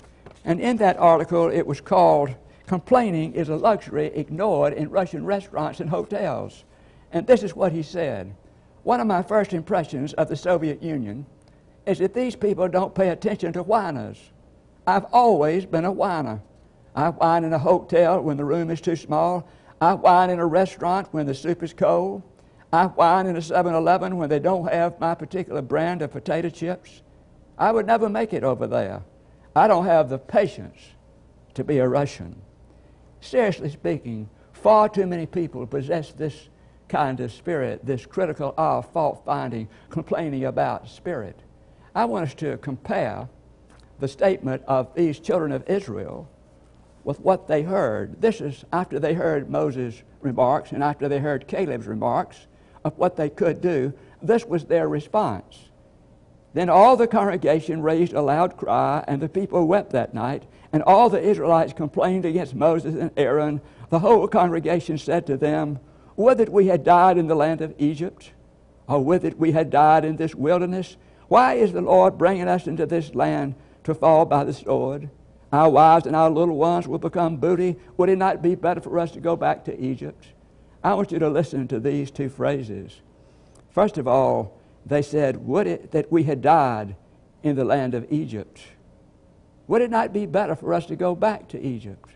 and 0.44 0.60
in 0.60 0.76
that 0.76 0.98
article 0.98 1.48
it 1.48 1.66
was 1.66 1.80
called 1.80 2.34
Complaining 2.72 3.34
is 3.34 3.50
a 3.50 3.56
luxury 3.56 4.06
ignored 4.14 4.72
in 4.72 4.88
Russian 4.88 5.26
restaurants 5.26 5.80
and 5.80 5.90
hotels. 5.90 6.64
And 7.12 7.26
this 7.26 7.42
is 7.42 7.54
what 7.54 7.70
he 7.70 7.82
said 7.82 8.34
One 8.82 8.98
of 8.98 9.06
my 9.06 9.22
first 9.22 9.52
impressions 9.52 10.14
of 10.14 10.30
the 10.30 10.36
Soviet 10.36 10.82
Union 10.82 11.26
is 11.84 11.98
that 11.98 12.14
these 12.14 12.34
people 12.34 12.68
don't 12.68 12.94
pay 12.94 13.10
attention 13.10 13.52
to 13.52 13.62
whiners. 13.62 14.18
I've 14.86 15.04
always 15.12 15.66
been 15.66 15.84
a 15.84 15.92
whiner. 15.92 16.40
I 16.96 17.10
whine 17.10 17.44
in 17.44 17.52
a 17.52 17.58
hotel 17.58 18.22
when 18.22 18.38
the 18.38 18.44
room 18.46 18.70
is 18.70 18.80
too 18.80 18.96
small. 18.96 19.46
I 19.78 19.92
whine 19.92 20.30
in 20.30 20.38
a 20.38 20.46
restaurant 20.46 21.08
when 21.10 21.26
the 21.26 21.34
soup 21.34 21.62
is 21.62 21.74
cold. 21.74 22.22
I 22.72 22.86
whine 22.86 23.26
in 23.26 23.36
a 23.36 23.42
7 23.42 23.74
Eleven 23.74 24.16
when 24.16 24.30
they 24.30 24.38
don't 24.38 24.72
have 24.72 24.98
my 24.98 25.14
particular 25.14 25.60
brand 25.60 26.00
of 26.00 26.12
potato 26.12 26.48
chips. 26.48 27.02
I 27.58 27.70
would 27.70 27.86
never 27.86 28.08
make 28.08 28.32
it 28.32 28.44
over 28.44 28.66
there. 28.66 29.02
I 29.54 29.68
don't 29.68 29.84
have 29.84 30.08
the 30.08 30.16
patience 30.16 30.78
to 31.52 31.64
be 31.64 31.76
a 31.76 31.86
Russian 31.86 32.40
seriously 33.22 33.70
speaking, 33.70 34.28
far 34.52 34.88
too 34.88 35.06
many 35.06 35.26
people 35.26 35.66
possess 35.66 36.12
this 36.12 36.48
kind 36.88 37.20
of 37.20 37.32
spirit, 37.32 37.84
this 37.84 38.04
critical 38.04 38.52
of 38.58 38.90
fault 38.92 39.22
finding, 39.24 39.68
complaining 39.88 40.44
about 40.44 40.88
spirit. 40.88 41.38
I 41.94 42.04
want 42.04 42.28
us 42.28 42.34
to 42.34 42.58
compare 42.58 43.28
the 44.00 44.08
statement 44.08 44.62
of 44.66 44.94
these 44.94 45.18
children 45.18 45.52
of 45.52 45.68
Israel 45.68 46.28
with 47.04 47.20
what 47.20 47.48
they 47.48 47.62
heard. 47.62 48.20
This 48.20 48.40
is 48.40 48.64
after 48.72 48.98
they 48.98 49.14
heard 49.14 49.50
Moses' 49.50 50.02
remarks 50.20 50.72
and 50.72 50.82
after 50.82 51.08
they 51.08 51.18
heard 51.18 51.48
Caleb's 51.48 51.86
remarks 51.86 52.46
of 52.84 52.96
what 52.98 53.16
they 53.16 53.30
could 53.30 53.60
do. 53.60 53.92
This 54.20 54.44
was 54.44 54.64
their 54.64 54.88
response. 54.88 55.70
Then 56.54 56.68
all 56.68 56.96
the 56.96 57.06
congregation 57.06 57.82
raised 57.82 58.12
a 58.12 58.20
loud 58.20 58.56
cry, 58.56 59.02
and 59.08 59.22
the 59.22 59.28
people 59.28 59.66
wept 59.66 59.92
that 59.92 60.12
night. 60.12 60.44
And 60.72 60.82
all 60.82 61.10
the 61.10 61.20
Israelites 61.20 61.72
complained 61.72 62.24
against 62.24 62.54
Moses 62.54 62.94
and 62.94 63.10
Aaron. 63.16 63.60
The 63.90 63.98
whole 63.98 64.26
congregation 64.26 64.98
said 64.98 65.26
to 65.26 65.36
them, 65.36 65.78
Would 66.16 66.38
that 66.38 66.48
we 66.48 66.66
had 66.66 66.82
died 66.84 67.18
in 67.18 67.26
the 67.26 67.34
land 67.34 67.60
of 67.60 67.74
Egypt, 67.78 68.32
or 68.88 69.04
would 69.04 69.22
that 69.22 69.38
we 69.38 69.52
had 69.52 69.70
died 69.70 70.04
in 70.04 70.16
this 70.16 70.34
wilderness. 70.34 70.96
Why 71.28 71.54
is 71.54 71.72
the 71.72 71.80
Lord 71.80 72.18
bringing 72.18 72.48
us 72.48 72.66
into 72.66 72.86
this 72.86 73.14
land 73.14 73.54
to 73.84 73.94
fall 73.94 74.24
by 74.24 74.44
the 74.44 74.52
sword? 74.52 75.08
Our 75.52 75.70
wives 75.70 76.06
and 76.06 76.16
our 76.16 76.30
little 76.30 76.56
ones 76.56 76.88
will 76.88 76.98
become 76.98 77.36
booty. 77.36 77.76
Would 77.96 78.08
it 78.08 78.16
not 78.16 78.42
be 78.42 78.54
better 78.54 78.80
for 78.80 78.98
us 78.98 79.10
to 79.12 79.20
go 79.20 79.36
back 79.36 79.64
to 79.66 79.80
Egypt? 79.80 80.26
I 80.82 80.94
want 80.94 81.12
you 81.12 81.18
to 81.18 81.28
listen 81.28 81.68
to 81.68 81.78
these 81.78 82.10
two 82.10 82.28
phrases. 82.28 83.00
First 83.70 83.98
of 83.98 84.08
all, 84.08 84.58
they 84.84 85.02
said, 85.02 85.46
Would 85.46 85.66
it 85.66 85.92
that 85.92 86.10
we 86.10 86.24
had 86.24 86.42
died 86.42 86.96
in 87.42 87.56
the 87.56 87.64
land 87.64 87.94
of 87.94 88.10
Egypt? 88.10 88.60
Would 89.72 89.80
it 89.80 89.90
not 89.90 90.12
be 90.12 90.26
better 90.26 90.54
for 90.54 90.74
us 90.74 90.84
to 90.84 90.96
go 90.96 91.14
back 91.14 91.48
to 91.48 91.58
Egypt? 91.58 92.10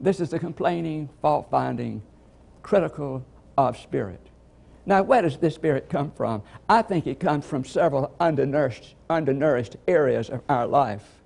This 0.00 0.20
is 0.20 0.30
the 0.30 0.38
complaining, 0.38 1.08
fault 1.20 1.48
finding, 1.50 2.00
critical 2.62 3.26
of 3.58 3.76
spirit. 3.76 4.20
Now, 4.86 5.02
where 5.02 5.22
does 5.22 5.36
this 5.38 5.56
spirit 5.56 5.88
come 5.90 6.12
from? 6.12 6.44
I 6.68 6.82
think 6.82 7.08
it 7.08 7.18
comes 7.18 7.44
from 7.44 7.64
several 7.64 8.14
undernourished, 8.20 8.94
undernourished 9.10 9.78
areas 9.88 10.30
of 10.30 10.42
our 10.48 10.64
life. 10.64 11.20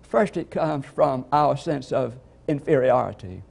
First, 0.00 0.38
it 0.38 0.50
comes 0.50 0.86
from 0.86 1.26
our 1.30 1.54
sense 1.54 1.92
of 1.92 2.16
inferiority. 2.48 3.42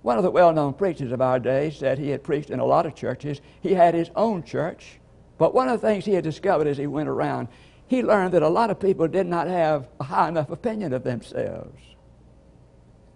One 0.00 0.16
of 0.16 0.24
the 0.24 0.30
well 0.30 0.54
known 0.54 0.72
preachers 0.72 1.12
of 1.12 1.20
our 1.20 1.38
day 1.38 1.68
said 1.68 1.98
he 1.98 2.08
had 2.08 2.24
preached 2.24 2.48
in 2.48 2.60
a 2.60 2.64
lot 2.64 2.86
of 2.86 2.94
churches. 2.94 3.42
He 3.60 3.74
had 3.74 3.92
his 3.92 4.08
own 4.16 4.42
church, 4.42 5.00
but 5.36 5.52
one 5.52 5.68
of 5.68 5.82
the 5.82 5.86
things 5.86 6.06
he 6.06 6.14
had 6.14 6.24
discovered 6.24 6.66
as 6.66 6.78
he 6.78 6.86
went 6.86 7.10
around, 7.10 7.48
he 7.88 8.02
learned 8.02 8.34
that 8.34 8.42
a 8.42 8.48
lot 8.48 8.70
of 8.70 8.78
people 8.78 9.08
did 9.08 9.26
not 9.26 9.46
have 9.48 9.88
a 9.98 10.04
high 10.04 10.28
enough 10.28 10.50
opinion 10.50 10.92
of 10.92 11.04
themselves. 11.04 11.80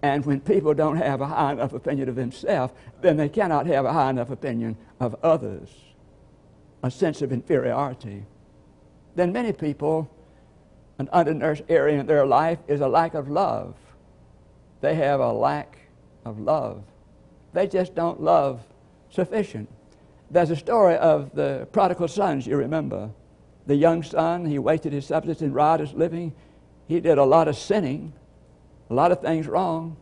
And 0.00 0.24
when 0.24 0.40
people 0.40 0.74
don't 0.74 0.96
have 0.96 1.20
a 1.20 1.26
high 1.26 1.52
enough 1.52 1.74
opinion 1.74 2.08
of 2.08 2.16
themselves, 2.16 2.72
then 3.02 3.16
they 3.16 3.28
cannot 3.28 3.66
have 3.66 3.84
a 3.84 3.92
high 3.92 4.10
enough 4.10 4.30
opinion 4.30 4.76
of 4.98 5.14
others, 5.22 5.68
a 6.82 6.90
sense 6.90 7.22
of 7.22 7.32
inferiority. 7.32 8.24
Then 9.14 9.30
many 9.30 9.52
people, 9.52 10.10
an 10.98 11.08
undernourished 11.12 11.64
area 11.68 12.00
in 12.00 12.06
their 12.06 12.26
life 12.26 12.58
is 12.66 12.80
a 12.80 12.88
lack 12.88 13.14
of 13.14 13.28
love. 13.28 13.76
They 14.80 14.94
have 14.94 15.20
a 15.20 15.32
lack 15.32 15.78
of 16.24 16.40
love. 16.40 16.82
They 17.52 17.68
just 17.68 17.94
don't 17.94 18.22
love 18.22 18.62
sufficient. 19.10 19.68
There's 20.30 20.50
a 20.50 20.56
story 20.56 20.96
of 20.96 21.34
the 21.34 21.68
prodigal 21.72 22.08
sons, 22.08 22.46
you 22.46 22.56
remember. 22.56 23.10
The 23.66 23.76
young 23.76 24.02
son, 24.02 24.44
he 24.44 24.58
wasted 24.58 24.92
his 24.92 25.06
substance 25.06 25.42
in 25.42 25.52
riotous 25.52 25.92
living. 25.92 26.34
He 26.88 27.00
did 27.00 27.18
a 27.18 27.24
lot 27.24 27.48
of 27.48 27.56
sinning 27.56 28.12
a 28.92 28.94
lot 28.94 29.10
of 29.10 29.20
things 29.20 29.48
wrong. 29.48 29.96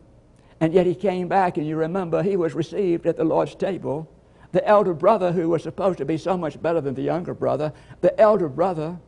And 0.59 0.73
yet 0.73 0.85
he 0.85 0.93
came 0.93 1.27
back, 1.27 1.57
and 1.57 1.65
you 1.65 1.77
remember 1.77 2.21
he 2.21 2.35
was 2.35 2.53
received 2.53 3.07
at 3.07 3.15
the 3.15 3.23
Lord's 3.23 3.55
table. 3.55 4.11
The 4.51 4.67
elder 4.67 4.93
brother, 4.93 5.31
who 5.31 5.49
was 5.49 5.63
supposed 5.63 5.97
to 5.99 6.05
be 6.05 6.17
so 6.17 6.37
much 6.37 6.61
better 6.61 6.81
than 6.81 6.93
the 6.93 7.01
younger 7.01 7.33
brother, 7.33 7.71
the 8.01 8.19
elder 8.19 8.49
brother, 8.49 8.99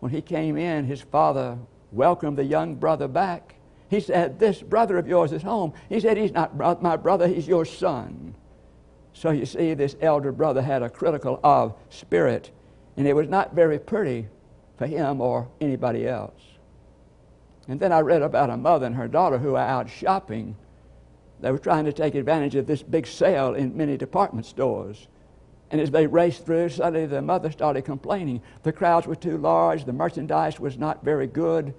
when 0.00 0.10
he 0.10 0.22
came 0.22 0.56
in, 0.56 0.86
his 0.86 1.02
father 1.02 1.58
welcomed 1.92 2.38
the 2.38 2.44
young 2.44 2.74
brother 2.74 3.06
back. 3.06 3.54
He 3.90 4.00
said, 4.00 4.38
This 4.38 4.62
brother 4.62 4.96
of 4.96 5.06
yours 5.06 5.32
is 5.32 5.42
home. 5.42 5.74
He 5.88 6.00
said, 6.00 6.16
He's 6.16 6.32
not 6.32 6.82
my 6.82 6.96
brother, 6.96 7.28
he's 7.28 7.46
your 7.46 7.66
son. 7.66 8.34
So 9.12 9.30
you 9.30 9.46
see, 9.46 9.74
this 9.74 9.94
elder 10.00 10.32
brother 10.32 10.62
had 10.62 10.82
a 10.82 10.90
critical 10.90 11.38
of 11.44 11.74
spirit, 11.90 12.50
and 12.96 13.06
it 13.06 13.14
was 13.14 13.28
not 13.28 13.54
very 13.54 13.78
pretty 13.78 14.28
for 14.76 14.86
him 14.86 15.20
or 15.20 15.48
anybody 15.60 16.06
else. 16.06 16.40
And 17.68 17.80
then 17.80 17.92
I 17.92 18.00
read 18.00 18.22
about 18.22 18.50
a 18.50 18.56
mother 18.56 18.86
and 18.86 18.94
her 18.94 19.08
daughter 19.08 19.38
who 19.38 19.52
were 19.52 19.58
out 19.58 19.90
shopping. 19.90 20.56
They 21.40 21.50
were 21.50 21.58
trying 21.58 21.84
to 21.86 21.92
take 21.92 22.14
advantage 22.14 22.54
of 22.54 22.66
this 22.66 22.82
big 22.82 23.06
sale 23.06 23.54
in 23.54 23.76
many 23.76 23.96
department 23.96 24.46
stores. 24.46 25.08
And 25.70 25.80
as 25.80 25.90
they 25.90 26.06
raced 26.06 26.46
through, 26.46 26.68
suddenly 26.68 27.06
the 27.06 27.20
mother 27.20 27.50
started 27.50 27.82
complaining. 27.84 28.40
The 28.62 28.72
crowds 28.72 29.06
were 29.06 29.16
too 29.16 29.36
large, 29.36 29.84
the 29.84 29.92
merchandise 29.92 30.60
was 30.60 30.78
not 30.78 31.04
very 31.04 31.26
good, 31.26 31.74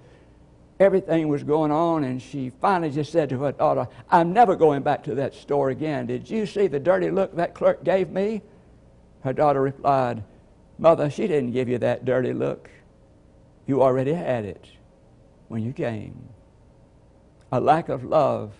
everything 0.78 1.28
was 1.28 1.42
going 1.42 1.72
on, 1.72 2.04
and 2.04 2.20
she 2.20 2.50
finally 2.60 2.90
just 2.90 3.10
said 3.10 3.30
to 3.30 3.38
her 3.40 3.52
daughter, 3.52 3.88
I'm 4.10 4.32
never 4.32 4.56
going 4.56 4.82
back 4.82 5.02
to 5.04 5.14
that 5.16 5.34
store 5.34 5.70
again. 5.70 6.06
Did 6.06 6.28
you 6.28 6.44
see 6.44 6.66
the 6.66 6.78
dirty 6.78 7.10
look 7.10 7.34
that 7.36 7.54
clerk 7.54 7.82
gave 7.82 8.10
me? 8.10 8.42
Her 9.24 9.32
daughter 9.32 9.62
replied, 9.62 10.22
Mother, 10.78 11.10
she 11.10 11.26
didn't 11.26 11.50
give 11.50 11.68
you 11.68 11.78
that 11.78 12.04
dirty 12.04 12.32
look. 12.32 12.70
You 13.66 13.82
already 13.82 14.14
had 14.14 14.44
it 14.44 14.64
when 15.48 15.62
you 15.62 15.72
came. 15.72 16.28
A 17.50 17.60
lack 17.60 17.88
of 17.88 18.04
love 18.04 18.52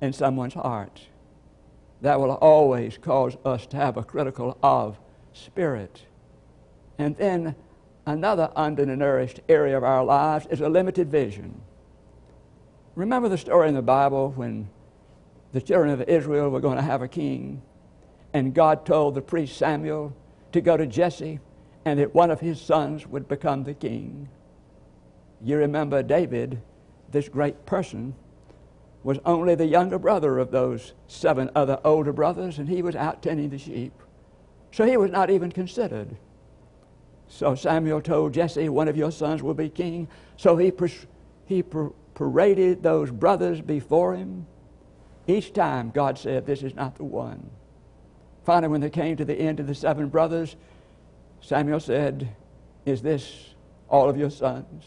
in 0.00 0.12
someone's 0.12 0.54
heart 0.54 1.06
that 2.00 2.20
will 2.20 2.32
always 2.32 2.98
cause 2.98 3.36
us 3.44 3.66
to 3.66 3.76
have 3.76 3.96
a 3.96 4.02
critical 4.02 4.58
of 4.62 4.98
spirit. 5.32 6.02
And 6.98 7.16
then 7.16 7.54
another 8.06 8.50
undernourished 8.56 9.40
area 9.48 9.76
of 9.76 9.84
our 9.84 10.04
lives 10.04 10.46
is 10.50 10.60
a 10.60 10.68
limited 10.68 11.10
vision. 11.10 11.60
Remember 12.94 13.28
the 13.28 13.38
story 13.38 13.68
in 13.68 13.74
the 13.74 13.82
Bible 13.82 14.32
when 14.34 14.68
the 15.52 15.60
children 15.60 15.90
of 15.90 16.02
Israel 16.08 16.48
were 16.50 16.60
going 16.60 16.76
to 16.76 16.82
have 16.82 17.02
a 17.02 17.08
king, 17.08 17.62
and 18.32 18.54
God 18.54 18.84
told 18.84 19.14
the 19.14 19.22
priest 19.22 19.56
Samuel 19.56 20.14
to 20.52 20.60
go 20.60 20.76
to 20.76 20.86
Jesse 20.86 21.40
and 21.84 21.98
that 21.98 22.14
one 22.14 22.30
of 22.30 22.40
his 22.40 22.60
sons 22.60 23.06
would 23.06 23.28
become 23.28 23.64
the 23.64 23.74
king. 23.74 24.28
You 25.42 25.56
remember 25.56 26.02
David, 26.02 26.60
this 27.10 27.28
great 27.28 27.64
person, 27.66 28.14
was 29.02 29.18
only 29.24 29.54
the 29.54 29.66
younger 29.66 29.98
brother 29.98 30.38
of 30.38 30.50
those 30.50 30.92
seven 31.06 31.50
other 31.54 31.80
older 31.84 32.12
brothers, 32.12 32.58
and 32.58 32.68
he 32.68 32.82
was 32.82 32.96
out 32.96 33.22
tending 33.22 33.50
the 33.50 33.58
sheep. 33.58 33.92
So 34.72 34.84
he 34.84 34.96
was 34.96 35.10
not 35.10 35.30
even 35.30 35.50
considered. 35.50 36.16
So 37.28 37.54
Samuel 37.54 38.00
told 38.00 38.34
Jesse, 38.34 38.68
One 38.68 38.88
of 38.88 38.96
your 38.96 39.12
sons 39.12 39.42
will 39.42 39.54
be 39.54 39.68
king. 39.68 40.08
So 40.36 40.56
he, 40.56 40.72
he 41.46 41.62
paraded 42.14 42.82
those 42.82 43.10
brothers 43.10 43.60
before 43.60 44.14
him. 44.14 44.46
Each 45.26 45.52
time 45.52 45.90
God 45.90 46.18
said, 46.18 46.46
This 46.46 46.62
is 46.62 46.74
not 46.74 46.96
the 46.96 47.04
one. 47.04 47.50
Finally, 48.48 48.68
when 48.72 48.80
they 48.80 48.88
came 48.88 49.14
to 49.14 49.26
the 49.26 49.34
end 49.34 49.60
of 49.60 49.66
the 49.66 49.74
seven 49.74 50.08
brothers, 50.08 50.56
Samuel 51.42 51.80
said, 51.80 52.34
Is 52.86 53.02
this 53.02 53.50
all 53.90 54.08
of 54.08 54.16
your 54.16 54.30
sons? 54.30 54.84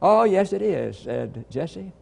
Oh, 0.00 0.22
yes, 0.22 0.52
it 0.52 0.62
is, 0.62 0.96
said 0.96 1.46
Jesse. 1.50 1.92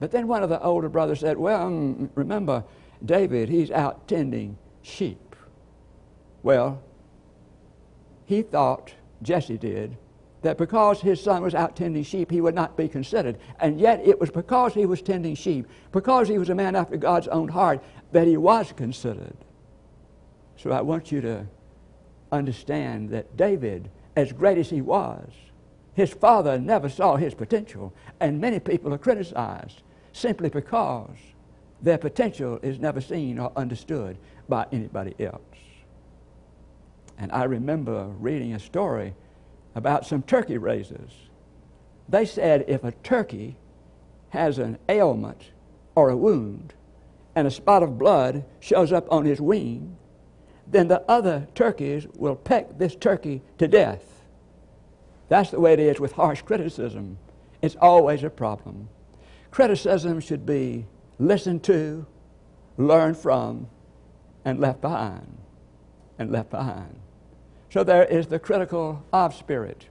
But 0.00 0.10
then 0.10 0.26
one 0.26 0.42
of 0.42 0.48
the 0.48 0.60
older 0.60 0.88
brothers 0.88 1.20
said, 1.20 1.38
Well, 1.38 1.64
um, 1.64 2.10
remember, 2.16 2.64
David, 3.04 3.50
he's 3.50 3.70
out 3.70 4.08
tending 4.08 4.58
sheep. 4.82 5.36
Well, 6.42 6.82
he 8.24 8.42
thought, 8.42 8.92
Jesse 9.22 9.58
did, 9.58 9.96
that 10.40 10.58
because 10.58 11.00
his 11.00 11.22
son 11.22 11.44
was 11.44 11.54
out 11.54 11.76
tending 11.76 12.02
sheep, 12.02 12.32
he 12.32 12.40
would 12.40 12.56
not 12.56 12.76
be 12.76 12.88
considered. 12.88 13.38
And 13.60 13.78
yet 13.78 14.04
it 14.04 14.18
was 14.18 14.32
because 14.32 14.74
he 14.74 14.86
was 14.86 15.02
tending 15.02 15.36
sheep, 15.36 15.68
because 15.92 16.26
he 16.26 16.38
was 16.38 16.48
a 16.48 16.54
man 16.56 16.74
after 16.74 16.96
God's 16.96 17.28
own 17.28 17.46
heart, 17.46 17.80
that 18.10 18.26
he 18.26 18.36
was 18.36 18.72
considered. 18.72 19.36
So 20.56 20.70
I 20.70 20.80
want 20.80 21.10
you 21.10 21.20
to 21.22 21.46
understand 22.30 23.10
that 23.10 23.36
David, 23.36 23.90
as 24.16 24.32
great 24.32 24.58
as 24.58 24.70
he 24.70 24.80
was, 24.80 25.30
his 25.94 26.12
father 26.12 26.58
never 26.58 26.88
saw 26.88 27.16
his 27.16 27.34
potential, 27.34 27.92
and 28.20 28.40
many 28.40 28.58
people 28.58 28.94
are 28.94 28.98
criticized 28.98 29.82
simply 30.12 30.48
because 30.48 31.16
their 31.82 31.98
potential 31.98 32.58
is 32.62 32.78
never 32.78 33.00
seen 33.00 33.38
or 33.38 33.52
understood 33.56 34.16
by 34.48 34.66
anybody 34.72 35.14
else. 35.18 35.40
And 37.18 37.30
I 37.32 37.44
remember 37.44 38.06
reading 38.18 38.54
a 38.54 38.58
story 38.58 39.14
about 39.74 40.06
some 40.06 40.22
turkey 40.22 40.58
raisers. 40.58 41.12
They 42.08 42.24
said 42.24 42.64
if 42.68 42.84
a 42.84 42.92
turkey 42.92 43.56
has 44.30 44.58
an 44.58 44.78
ailment 44.88 45.50
or 45.94 46.10
a 46.10 46.16
wound 46.16 46.74
and 47.34 47.46
a 47.46 47.50
spot 47.50 47.82
of 47.82 47.98
blood 47.98 48.44
shows 48.60 48.92
up 48.92 49.10
on 49.10 49.24
his 49.24 49.40
wing, 49.40 49.96
then 50.72 50.88
the 50.88 51.02
other 51.08 51.46
turkeys 51.54 52.06
will 52.16 52.34
peck 52.34 52.78
this 52.78 52.96
turkey 52.96 53.42
to 53.58 53.68
death 53.68 54.12
that's 55.32 55.50
the 55.50 55.60
way 55.60 55.72
it 55.72 55.80
is 55.80 55.98
with 55.98 56.12
harsh 56.12 56.42
criticism. 56.42 57.16
It's 57.62 57.74
always 57.80 58.22
a 58.22 58.28
problem. 58.28 58.90
Criticism 59.50 60.20
should 60.20 60.44
be 60.44 60.84
listened 61.18 61.62
to, 61.64 62.04
learned 62.76 63.16
from, 63.16 63.66
and 64.44 64.60
left 64.60 64.82
behind. 64.82 65.38
And 66.18 66.30
left 66.30 66.50
behind. 66.50 67.00
So 67.70 67.82
there 67.82 68.04
is 68.04 68.26
the 68.26 68.38
critical 68.38 69.06
of 69.10 69.34
spirit. 69.34 69.86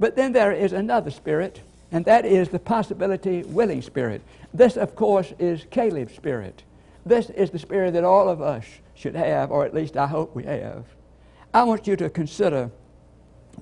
But 0.00 0.16
then 0.16 0.32
there 0.32 0.52
is 0.52 0.72
another 0.72 1.10
spirit, 1.10 1.60
and 1.92 2.06
that 2.06 2.24
is 2.24 2.48
the 2.48 2.58
possibility 2.58 3.42
willing 3.42 3.82
spirit. 3.82 4.22
This, 4.54 4.78
of 4.78 4.94
course, 4.96 5.34
is 5.38 5.66
Caleb's 5.70 6.14
spirit. 6.14 6.62
This 7.04 7.28
is 7.28 7.50
the 7.50 7.58
spirit 7.58 7.92
that 7.92 8.04
all 8.04 8.30
of 8.30 8.40
us 8.40 8.64
should 8.98 9.14
have, 9.14 9.50
or 9.52 9.64
at 9.64 9.72
least 9.72 9.96
I 9.96 10.08
hope 10.08 10.34
we 10.34 10.44
have. 10.44 10.84
I 11.54 11.62
want 11.62 11.86
you 11.86 11.94
to 11.96 12.10
consider 12.10 12.70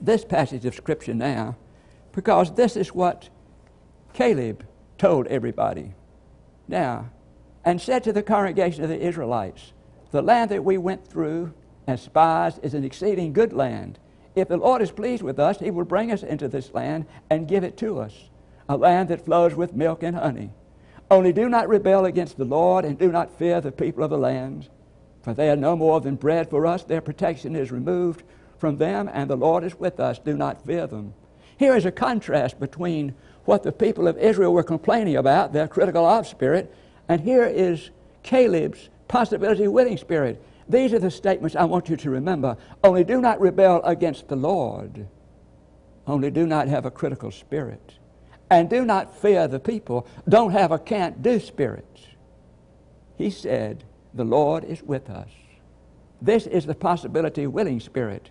this 0.01 0.25
passage 0.25 0.64
of 0.64 0.75
Scripture 0.75 1.14
now 1.14 1.57
because 2.12 2.55
this 2.55 2.77
is 2.77 2.94
what 2.94 3.29
Caleb 4.14 4.66
told 4.96 5.27
everybody. 5.27 5.92
Now, 6.66 7.11
and 7.64 7.81
said 7.81 8.03
to 8.05 8.12
the 8.12 8.22
congregation 8.22 8.83
of 8.83 8.88
the 8.88 9.01
Israelites, 9.01 9.72
The 10.11 10.22
land 10.22 10.51
that 10.51 10.64
we 10.64 10.79
went 10.79 11.07
through 11.07 11.53
as 11.87 12.01
spies 12.01 12.59
is 12.62 12.72
an 12.72 12.85
exceeding 12.85 13.35
good 13.35 13.53
land. 13.53 13.99
If 14.35 14.49
the 14.49 14.57
Lord 14.57 14.81
is 14.81 14.90
pleased 14.90 15.22
with 15.22 15.38
us, 15.38 15.59
he 15.59 15.70
will 15.70 15.85
bring 15.85 16.11
us 16.11 16.22
into 16.22 16.49
this 16.49 16.72
land 16.72 17.07
and 17.29 17.49
give 17.49 17.62
it 17.62 17.77
to 17.79 17.99
us, 18.01 18.31
a 18.68 18.77
land 18.77 19.11
that 19.11 19.25
flows 19.25 19.55
with 19.55 19.75
milk 19.75 20.03
and 20.03 20.16
honey. 20.16 20.51
Only 21.11 21.33
do 21.33 21.49
not 21.49 21.68
rebel 21.68 22.07
against 22.07 22.38
the 22.38 22.44
Lord 22.44 22.85
and 22.85 22.99
do 22.99 23.12
not 23.12 23.38
fear 23.38 23.61
the 23.61 23.70
people 23.70 24.03
of 24.03 24.11
the 24.11 24.18
land, 24.18 24.68
for 25.26 25.34
they 25.34 25.50
are 25.50 25.56
no 25.56 25.74
more 25.74 26.00
than 26.00 26.14
bread 26.14 26.48
for 26.48 26.68
us. 26.68 26.84
Their 26.84 27.00
protection 27.00 27.56
is 27.56 27.72
removed 27.72 28.22
from 28.58 28.76
them, 28.76 29.10
and 29.12 29.28
the 29.28 29.34
Lord 29.34 29.64
is 29.64 29.74
with 29.74 29.98
us. 29.98 30.20
Do 30.20 30.36
not 30.36 30.64
fear 30.64 30.86
them. 30.86 31.14
Here 31.56 31.74
is 31.74 31.84
a 31.84 31.90
contrast 31.90 32.60
between 32.60 33.12
what 33.44 33.64
the 33.64 33.72
people 33.72 34.06
of 34.06 34.16
Israel 34.18 34.52
were 34.52 34.62
complaining 34.62 35.16
about, 35.16 35.52
their 35.52 35.66
critical 35.66 36.06
of 36.06 36.28
spirit, 36.28 36.72
and 37.08 37.20
here 37.20 37.42
is 37.42 37.90
Caleb's 38.22 38.88
possibility 39.08 39.66
willing 39.66 39.96
spirit. 39.96 40.40
These 40.68 40.92
are 40.92 41.00
the 41.00 41.10
statements 41.10 41.56
I 41.56 41.64
want 41.64 41.88
you 41.88 41.96
to 41.96 42.10
remember. 42.10 42.56
Only 42.84 43.02
do 43.02 43.20
not 43.20 43.40
rebel 43.40 43.82
against 43.82 44.28
the 44.28 44.36
Lord. 44.36 45.08
Only 46.06 46.30
do 46.30 46.46
not 46.46 46.68
have 46.68 46.86
a 46.86 46.90
critical 46.92 47.32
spirit. 47.32 47.94
And 48.48 48.70
do 48.70 48.84
not 48.84 49.18
fear 49.20 49.48
the 49.48 49.58
people. 49.58 50.06
Don't 50.28 50.52
have 50.52 50.70
a 50.70 50.78
can't 50.78 51.20
do 51.20 51.40
spirit. 51.40 51.98
He 53.18 53.28
said, 53.30 53.82
The 54.16 54.24
Lord 54.24 54.64
is 54.64 54.83
with 54.83 55.11
us. 55.11 55.29
This 56.22 56.46
is 56.46 56.64
the 56.64 56.74
possibility 56.74 57.44
of 57.44 57.52
willing 57.52 57.81
spirit. 57.81 58.31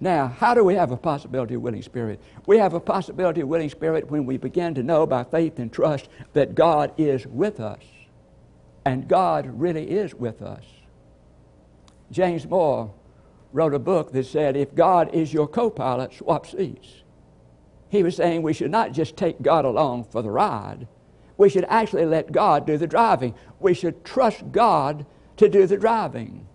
Now, 0.00 0.26
how 0.26 0.52
do 0.52 0.64
we 0.64 0.74
have 0.74 0.90
a 0.90 0.96
possibility 0.96 1.54
of 1.54 1.62
willing 1.62 1.82
spirit? 1.82 2.20
We 2.46 2.58
have 2.58 2.74
a 2.74 2.80
possibility 2.80 3.40
of 3.40 3.48
willing 3.48 3.70
spirit 3.70 4.10
when 4.10 4.26
we 4.26 4.36
begin 4.36 4.74
to 4.74 4.82
know 4.82 5.06
by 5.06 5.22
faith 5.22 5.60
and 5.60 5.72
trust 5.72 6.08
that 6.32 6.56
God 6.56 6.92
is 6.98 7.24
with 7.24 7.60
us. 7.60 7.82
And 8.84 9.06
God 9.06 9.46
really 9.46 9.88
is 9.88 10.12
with 10.12 10.42
us. 10.42 10.64
James 12.10 12.44
Moore 12.44 12.92
wrote 13.52 13.74
a 13.74 13.78
book 13.78 14.10
that 14.10 14.26
said, 14.26 14.56
If 14.56 14.74
God 14.74 15.14
is 15.14 15.32
your 15.32 15.46
co 15.46 15.70
pilot, 15.70 16.12
swap 16.14 16.46
seats. 16.46 17.02
He 17.88 18.02
was 18.02 18.16
saying 18.16 18.42
we 18.42 18.54
should 18.54 18.72
not 18.72 18.90
just 18.90 19.16
take 19.16 19.40
God 19.40 19.64
along 19.64 20.04
for 20.04 20.20
the 20.20 20.30
ride, 20.30 20.88
we 21.42 21.48
should 21.48 21.66
actually 21.68 22.06
let 22.06 22.30
God 22.30 22.68
do 22.68 22.78
the 22.78 22.86
driving. 22.86 23.34
We 23.58 23.74
should 23.74 24.04
trust 24.04 24.52
God 24.52 25.04
to 25.38 25.48
do 25.48 25.66
the 25.66 25.76
driving. 25.76 26.46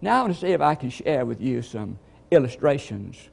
Now, 0.00 0.18
I 0.18 0.22
want 0.22 0.34
to 0.34 0.40
see 0.40 0.52
if 0.52 0.60
I 0.60 0.76
can 0.76 0.90
share 0.90 1.26
with 1.26 1.40
you 1.40 1.60
some 1.60 1.98
illustrations 2.30 3.30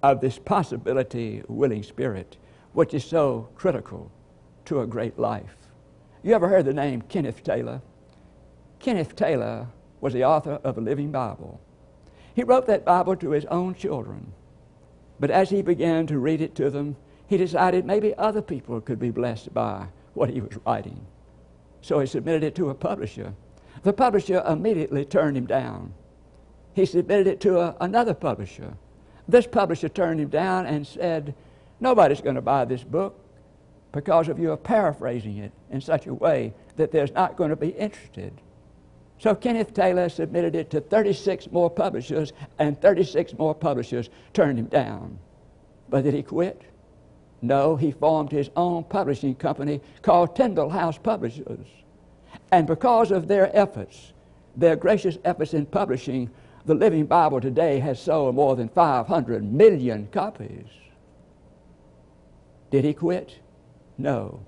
of 0.00 0.20
this 0.20 0.38
possibility 0.38 1.42
willing 1.48 1.82
spirit, 1.82 2.36
which 2.72 2.94
is 2.94 3.04
so 3.04 3.48
critical 3.56 4.12
to 4.66 4.80
a 4.80 4.86
great 4.86 5.18
life. 5.18 5.56
You 6.22 6.34
ever 6.36 6.48
heard 6.48 6.66
the 6.66 6.72
name 6.72 7.02
Kenneth 7.02 7.42
Taylor? 7.42 7.82
Kenneth 8.78 9.16
Taylor 9.16 9.66
was 10.00 10.12
the 10.12 10.24
author 10.24 10.60
of 10.62 10.78
a 10.78 10.80
living 10.80 11.10
Bible. 11.10 11.60
He 12.32 12.44
wrote 12.44 12.66
that 12.68 12.84
Bible 12.84 13.16
to 13.16 13.30
his 13.30 13.46
own 13.46 13.74
children. 13.74 14.32
But 15.18 15.32
as 15.32 15.50
he 15.50 15.62
began 15.62 16.06
to 16.06 16.20
read 16.20 16.40
it 16.40 16.54
to 16.54 16.70
them, 16.70 16.94
he 17.26 17.36
decided 17.36 17.84
maybe 17.84 18.14
other 18.16 18.40
people 18.40 18.80
could 18.80 19.00
be 19.00 19.10
blessed 19.10 19.52
by 19.52 19.88
what 20.14 20.30
he 20.30 20.40
was 20.40 20.58
writing. 20.66 21.06
So 21.80 22.00
he 22.00 22.06
submitted 22.06 22.44
it 22.44 22.54
to 22.56 22.70
a 22.70 22.74
publisher. 22.74 23.34
The 23.82 23.92
publisher 23.92 24.42
immediately 24.46 25.04
turned 25.04 25.36
him 25.36 25.46
down. 25.46 25.94
He 26.74 26.86
submitted 26.86 27.26
it 27.26 27.40
to 27.40 27.58
a, 27.58 27.76
another 27.80 28.14
publisher. 28.14 28.74
This 29.28 29.46
publisher 29.46 29.88
turned 29.88 30.20
him 30.20 30.28
down 30.28 30.66
and 30.66 30.86
said, 30.86 31.34
Nobody's 31.80 32.20
going 32.20 32.36
to 32.36 32.42
buy 32.42 32.64
this 32.64 32.84
book 32.84 33.18
because 33.90 34.28
of 34.28 34.38
your 34.38 34.56
paraphrasing 34.56 35.38
it 35.38 35.52
in 35.70 35.80
such 35.80 36.06
a 36.06 36.14
way 36.14 36.54
that 36.76 36.92
there's 36.92 37.12
not 37.12 37.36
going 37.36 37.50
to 37.50 37.56
be 37.56 37.68
interested. 37.68 38.32
So 39.18 39.34
Kenneth 39.34 39.74
Taylor 39.74 40.08
submitted 40.08 40.56
it 40.56 40.70
to 40.70 40.80
36 40.80 41.50
more 41.50 41.70
publishers, 41.70 42.32
and 42.58 42.80
36 42.80 43.34
more 43.34 43.54
publishers 43.54 44.10
turned 44.32 44.58
him 44.58 44.66
down. 44.66 45.18
But 45.88 46.04
did 46.04 46.14
he 46.14 46.22
quit? 46.22 46.62
No, 47.42 47.74
he 47.74 47.90
formed 47.90 48.30
his 48.30 48.50
own 48.56 48.84
publishing 48.84 49.34
company 49.34 49.80
called 50.00 50.36
Tyndale 50.36 50.70
House 50.70 50.96
Publishers. 50.96 51.66
And 52.52 52.68
because 52.68 53.10
of 53.10 53.26
their 53.26 53.54
efforts, 53.56 54.12
their 54.56 54.76
gracious 54.76 55.18
efforts 55.24 55.52
in 55.52 55.66
publishing, 55.66 56.30
the 56.66 56.74
Living 56.74 57.06
Bible 57.06 57.40
today 57.40 57.80
has 57.80 58.00
sold 58.00 58.36
more 58.36 58.54
than 58.54 58.68
500 58.68 59.42
million 59.52 60.06
copies. 60.12 60.66
Did 62.70 62.84
he 62.84 62.94
quit? 62.94 63.40
No. 63.98 64.46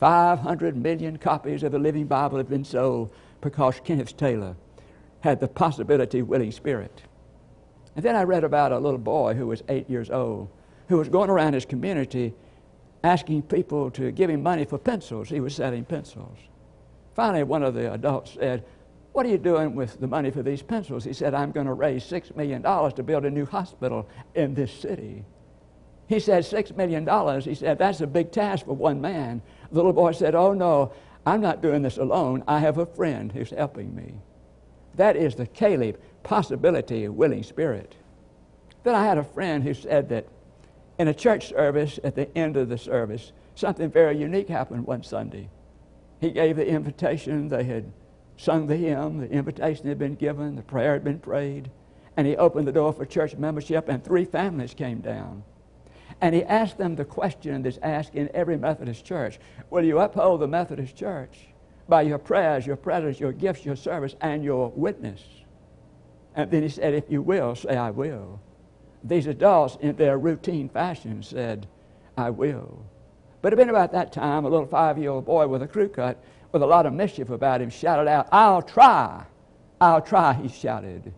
500 0.00 0.76
million 0.76 1.16
copies 1.16 1.62
of 1.62 1.72
the 1.72 1.78
Living 1.78 2.06
Bible 2.06 2.38
have 2.38 2.50
been 2.50 2.64
sold 2.64 3.12
because 3.40 3.80
Kenneth 3.84 4.16
Taylor 4.16 4.56
had 5.20 5.38
the 5.38 5.48
possibility 5.48 6.20
willing 6.20 6.52
spirit. 6.52 7.02
And 7.94 8.04
then 8.04 8.16
I 8.16 8.24
read 8.24 8.44
about 8.44 8.72
a 8.72 8.78
little 8.78 8.98
boy 8.98 9.34
who 9.34 9.46
was 9.46 9.62
eight 9.68 9.88
years 9.88 10.10
old 10.10 10.50
who 10.88 10.98
was 10.98 11.08
going 11.08 11.30
around 11.30 11.54
his 11.54 11.64
community 11.64 12.34
asking 13.02 13.42
people 13.42 13.90
to 13.92 14.10
give 14.10 14.30
him 14.30 14.42
money 14.42 14.64
for 14.64 14.78
pencils. 14.78 15.28
He 15.28 15.40
was 15.40 15.54
selling 15.54 15.84
pencils. 15.84 16.38
Finally, 17.14 17.44
one 17.44 17.62
of 17.62 17.74
the 17.74 17.92
adults 17.92 18.34
said, 18.34 18.64
What 19.12 19.26
are 19.26 19.28
you 19.28 19.38
doing 19.38 19.74
with 19.74 20.00
the 20.00 20.06
money 20.06 20.30
for 20.30 20.42
these 20.42 20.62
pencils? 20.62 21.04
He 21.04 21.12
said, 21.12 21.34
I'm 21.34 21.52
going 21.52 21.66
to 21.66 21.72
raise 21.72 22.04
$6 22.04 22.36
million 22.36 22.62
to 22.62 23.02
build 23.02 23.24
a 23.24 23.30
new 23.30 23.46
hospital 23.46 24.08
in 24.34 24.54
this 24.54 24.72
city. 24.72 25.24
He 26.08 26.20
said, 26.20 26.44
$6 26.44 26.76
million. 26.76 27.40
He 27.40 27.54
said, 27.54 27.78
That's 27.78 28.00
a 28.00 28.06
big 28.06 28.32
task 28.32 28.66
for 28.66 28.74
one 28.74 29.00
man. 29.00 29.42
The 29.70 29.76
little 29.76 29.92
boy 29.92 30.12
said, 30.12 30.34
Oh, 30.34 30.52
no, 30.52 30.92
I'm 31.24 31.40
not 31.40 31.62
doing 31.62 31.82
this 31.82 31.98
alone. 31.98 32.44
I 32.46 32.60
have 32.60 32.78
a 32.78 32.86
friend 32.86 33.32
who's 33.32 33.50
helping 33.50 33.94
me. 33.94 34.14
That 34.94 35.16
is 35.16 35.34
the 35.34 35.46
Caleb 35.46 36.00
possibility 36.22 37.08
willing 37.08 37.42
spirit. 37.42 37.94
Then 38.82 38.94
I 38.94 39.04
had 39.04 39.18
a 39.18 39.24
friend 39.24 39.64
who 39.64 39.74
said 39.74 40.08
that 40.10 40.28
in 40.98 41.08
a 41.08 41.14
church 41.14 41.48
service 41.48 41.98
at 42.02 42.14
the 42.14 42.36
end 42.36 42.56
of 42.56 42.68
the 42.68 42.78
service, 42.78 43.32
something 43.54 43.90
very 43.90 44.16
unique 44.16 44.48
happened 44.48 44.86
one 44.86 45.02
Sunday. 45.02 45.48
He 46.20 46.30
gave 46.30 46.56
the 46.56 46.66
invitation, 46.66 47.48
they 47.48 47.64
had 47.64 47.92
sung 48.36 48.66
the 48.66 48.76
hymn, 48.76 49.18
the 49.18 49.30
invitation 49.30 49.88
had 49.88 49.98
been 49.98 50.14
given, 50.14 50.56
the 50.56 50.62
prayer 50.62 50.94
had 50.94 51.04
been 51.04 51.18
prayed, 51.18 51.70
and 52.16 52.26
he 52.26 52.36
opened 52.36 52.66
the 52.66 52.72
door 52.72 52.92
for 52.92 53.04
church 53.04 53.36
membership, 53.36 53.88
and 53.88 54.02
three 54.02 54.24
families 54.24 54.74
came 54.74 55.00
down. 55.00 55.42
And 56.20 56.34
he 56.34 56.44
asked 56.44 56.78
them 56.78 56.96
the 56.96 57.04
question 57.04 57.62
that's 57.62 57.78
asked 57.82 58.14
in 58.14 58.30
every 58.34 58.56
Methodist 58.56 59.04
church 59.04 59.38
Will 59.68 59.84
you 59.84 59.98
uphold 59.98 60.40
the 60.40 60.48
Methodist 60.48 60.96
church 60.96 61.48
by 61.88 62.02
your 62.02 62.18
prayers, 62.18 62.66
your 62.66 62.76
presence, 62.76 63.20
your 63.20 63.32
gifts, 63.32 63.66
your 63.66 63.76
service, 63.76 64.14
and 64.22 64.42
your 64.42 64.70
witness? 64.74 65.22
And 66.34 66.50
then 66.50 66.62
he 66.62 66.68
said, 66.70 66.94
If 66.94 67.10
you 67.10 67.20
will, 67.20 67.54
say, 67.54 67.76
I 67.76 67.90
will. 67.90 68.40
These 69.08 69.26
adults, 69.26 69.76
in 69.80 69.96
their 69.96 70.18
routine 70.18 70.68
fashion, 70.68 71.22
said, 71.22 71.66
I 72.16 72.30
will. 72.30 72.84
But 73.42 73.52
it 73.52 73.58
had 73.58 73.66
been 73.66 73.70
about 73.70 73.92
that 73.92 74.12
time, 74.12 74.44
a 74.44 74.48
little 74.48 74.66
five 74.66 74.98
year 74.98 75.10
old 75.10 75.24
boy 75.24 75.46
with 75.46 75.62
a 75.62 75.68
crew 75.68 75.88
cut 75.88 76.22
with 76.52 76.62
a 76.62 76.66
lot 76.66 76.86
of 76.86 76.92
mischief 76.92 77.30
about 77.30 77.60
him 77.60 77.70
shouted 77.70 78.08
out, 78.08 78.28
I'll 78.32 78.62
try. 78.62 79.24
I'll 79.80 80.00
try, 80.00 80.32
he 80.32 80.48
shouted. 80.48 81.12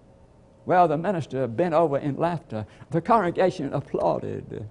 Well, 0.66 0.88
the 0.88 0.98
minister 0.98 1.46
bent 1.46 1.74
over 1.74 1.98
in 1.98 2.16
laughter. 2.16 2.66
The 2.90 3.00
congregation 3.00 3.72
applauded 3.72 4.68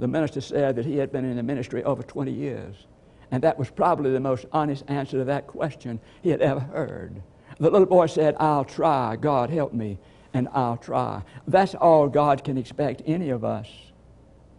the 0.00 0.08
minister 0.08 0.40
said 0.40 0.76
that 0.76 0.86
he 0.86 0.96
had 0.96 1.12
been 1.12 1.26
in 1.26 1.36
the 1.36 1.42
ministry 1.42 1.84
over 1.84 2.02
20 2.02 2.32
years. 2.32 2.86
And 3.30 3.42
that 3.44 3.58
was 3.58 3.70
probably 3.70 4.10
the 4.10 4.18
most 4.18 4.46
honest 4.50 4.82
answer 4.88 5.18
to 5.18 5.24
that 5.24 5.46
question 5.46 6.00
he 6.22 6.30
had 6.30 6.40
ever 6.40 6.60
heard. 6.60 7.22
The 7.58 7.70
little 7.70 7.86
boy 7.86 8.06
said, 8.06 8.34
I'll 8.40 8.64
try. 8.64 9.16
God 9.16 9.50
help 9.50 9.74
me, 9.74 9.98
and 10.32 10.48
I'll 10.52 10.76
try. 10.76 11.22
That's 11.46 11.74
all 11.74 12.08
God 12.08 12.44
can 12.44 12.56
expect 12.58 13.02
any 13.06 13.30
of 13.30 13.44
us, 13.44 13.68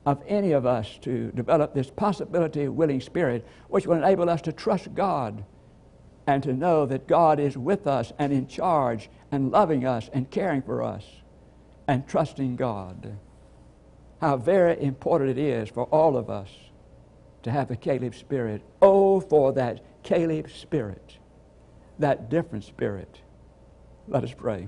of 0.05 0.21
any 0.27 0.51
of 0.51 0.65
us, 0.65 0.97
to 1.01 1.31
develop 1.31 1.73
this 1.73 1.89
possibility 1.89 2.63
of 2.63 2.75
willing 2.75 3.01
spirit, 3.01 3.47
which 3.69 3.87
will 3.87 3.97
enable 3.97 4.29
us 4.29 4.41
to 4.43 4.51
trust 4.51 4.93
God 4.93 5.43
and 6.27 6.43
to 6.43 6.53
know 6.53 6.85
that 6.85 7.07
God 7.07 7.39
is 7.39 7.57
with 7.57 7.87
us 7.87 8.13
and 8.19 8.31
in 8.31 8.47
charge 8.47 9.09
and 9.31 9.51
loving 9.51 9.85
us 9.85 10.09
and 10.13 10.29
caring 10.29 10.61
for 10.61 10.83
us 10.83 11.05
and 11.87 12.07
trusting 12.07 12.55
God 12.55 13.17
how 14.21 14.37
very 14.37 14.81
important 14.81 15.31
it 15.31 15.37
is 15.39 15.67
for 15.69 15.85
all 15.85 16.15
of 16.15 16.29
us 16.29 16.49
to 17.41 17.51
have 17.51 17.67
the 17.67 17.75
Caleb 17.75 18.13
spirit. 18.13 18.61
Oh, 18.81 19.19
for 19.19 19.51
that 19.53 20.03
Caleb 20.03 20.49
spirit, 20.51 21.17
that 21.97 22.29
different 22.29 22.63
spirit. 22.63 23.21
Let 24.07 24.23
us 24.23 24.33
pray. 24.33 24.67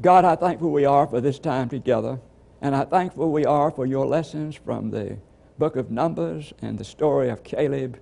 God, 0.00 0.24
how 0.24 0.36
thankful 0.36 0.70
we 0.70 0.84
are 0.84 1.06
for 1.06 1.20
this 1.20 1.38
time 1.38 1.68
together, 1.68 2.18
and 2.60 2.74
how 2.74 2.84
thankful 2.84 3.30
we 3.30 3.44
are 3.44 3.70
for 3.70 3.86
your 3.86 4.06
lessons 4.06 4.56
from 4.56 4.90
the 4.90 5.18
book 5.58 5.76
of 5.76 5.90
Numbers 5.90 6.52
and 6.60 6.78
the 6.78 6.84
story 6.84 7.28
of 7.28 7.44
Caleb 7.44 8.00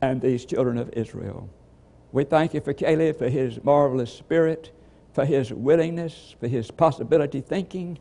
and 0.00 0.20
these 0.20 0.44
children 0.44 0.78
of 0.78 0.90
Israel. 0.92 1.48
We 2.12 2.24
thank 2.24 2.54
you 2.54 2.60
for 2.60 2.72
Caleb, 2.72 3.18
for 3.18 3.28
his 3.28 3.62
marvelous 3.64 4.12
spirit, 4.12 4.70
for 5.12 5.24
his 5.24 5.52
willingness, 5.52 6.36
for 6.38 6.46
his 6.46 6.70
possibility 6.70 7.40
thinking, 7.40 7.98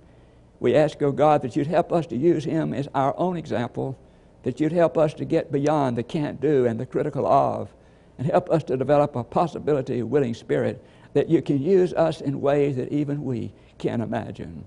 we 0.59 0.75
ask, 0.75 1.01
oh 1.01 1.11
God, 1.11 1.41
that 1.41 1.55
you'd 1.55 1.67
help 1.67 1.91
us 1.91 2.07
to 2.07 2.17
use 2.17 2.43
him 2.43 2.73
as 2.73 2.87
our 2.93 3.17
own 3.19 3.37
example, 3.37 3.97
that 4.43 4.59
you'd 4.59 4.71
help 4.71 4.97
us 4.97 5.13
to 5.15 5.25
get 5.25 5.51
beyond 5.51 5.97
the 5.97 6.03
can't 6.03 6.39
do 6.39 6.65
and 6.65 6.79
the 6.79 6.85
critical 6.85 7.25
of, 7.25 7.73
and 8.17 8.27
help 8.27 8.49
us 8.49 8.63
to 8.65 8.77
develop 8.77 9.15
a 9.15 9.23
possibility 9.23 10.01
willing 10.03 10.33
spirit 10.33 10.83
that 11.13 11.29
you 11.29 11.41
can 11.41 11.61
use 11.61 11.93
us 11.93 12.21
in 12.21 12.41
ways 12.41 12.75
that 12.75 12.91
even 12.91 13.23
we 13.23 13.53
can't 13.77 14.01
imagine. 14.01 14.65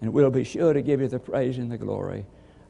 And 0.00 0.12
we'll 0.12 0.30
be 0.30 0.44
sure 0.44 0.72
to 0.72 0.82
give 0.82 1.00
you 1.00 1.08
the 1.08 1.18
praise 1.18 1.58
and 1.58 1.70
the 1.70 1.78
glory. 1.78 2.24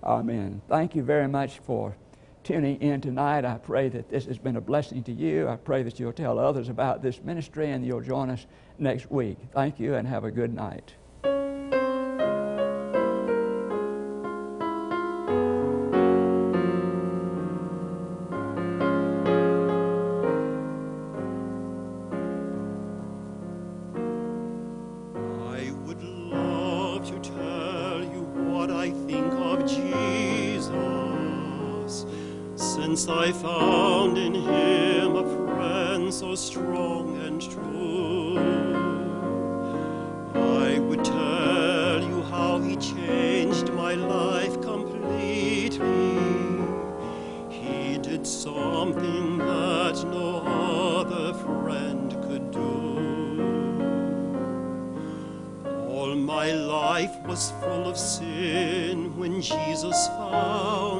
Amen. 0.05 0.61
Thank 0.69 0.95
you 0.95 1.03
very 1.03 1.29
much 1.29 1.61
for 1.61 1.97
tuning 2.45 2.81
in 2.81 3.01
tonight. 3.01 3.45
I 3.45 3.59
pray 3.59 3.89
that 3.89 4.11
this 4.11 4.27
has 4.27 4.39
been 4.39 4.57
a 4.57 4.61
blessing 4.61 5.03
to 5.05 5.13
you. 5.13 5.49
I 5.49 5.57
pray 5.57 5.83
that 5.85 6.01
you'll 6.01 6.13
tell 6.13 6.39
others 6.39 6.69
about 6.69 7.03
this 7.03 7.23
ministry 7.23 7.71
and 7.71 7.87
you'll 7.87 8.01
join 8.01 8.31
us 8.31 8.47
next 8.79 9.11
week. 9.11 9.39
Thank 9.53 9.79
you 9.79 9.95
and 9.95 10.07
have 10.09 10.25
a 10.25 10.31
good 10.31 10.53
night. 10.53 10.95
Once 32.92 33.09
I 33.09 33.33
found 33.33 34.18
in 34.18 34.35
him 34.35 35.16
a 35.16 35.24
friend 35.46 36.12
so 36.12 36.35
strong 36.35 37.16
and 37.24 37.40
true. 37.40 38.37
I 40.35 40.78
would 40.78 41.02
tell 41.02 42.02
you 42.02 42.20
how 42.24 42.61
he 42.61 42.76
changed 42.76 43.72
my 43.72 43.94
life 43.94 44.61
completely. 44.61 46.18
He 47.48 47.96
did 47.96 48.26
something 48.26 49.38
that 49.38 50.05
no 50.05 50.42
other 50.44 51.33
friend 51.33 52.11
could 52.26 52.50
do. 52.50 52.90
All 55.88 56.14
my 56.14 56.52
life 56.52 57.16
was 57.22 57.52
full 57.52 57.88
of 57.88 57.96
sin 57.96 59.16
when 59.16 59.40
Jesus 59.40 60.09
found 60.09 60.91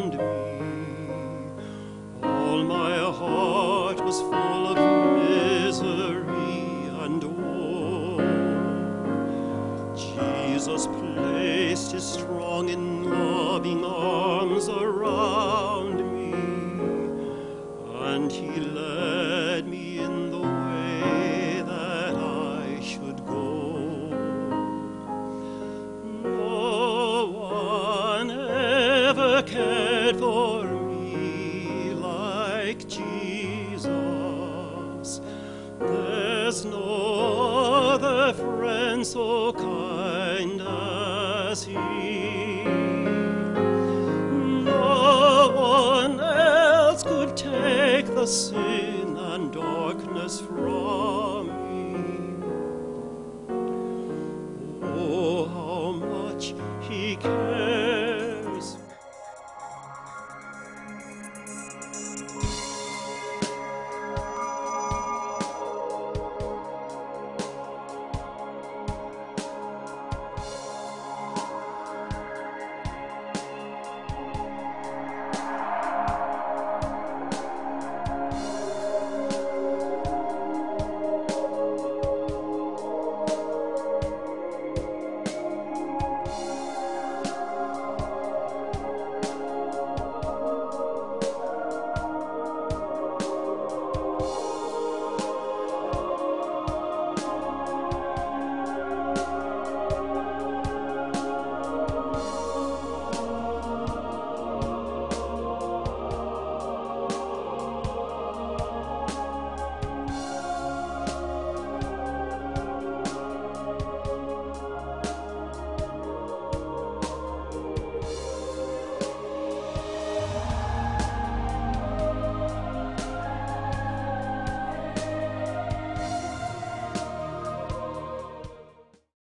his 11.93 12.17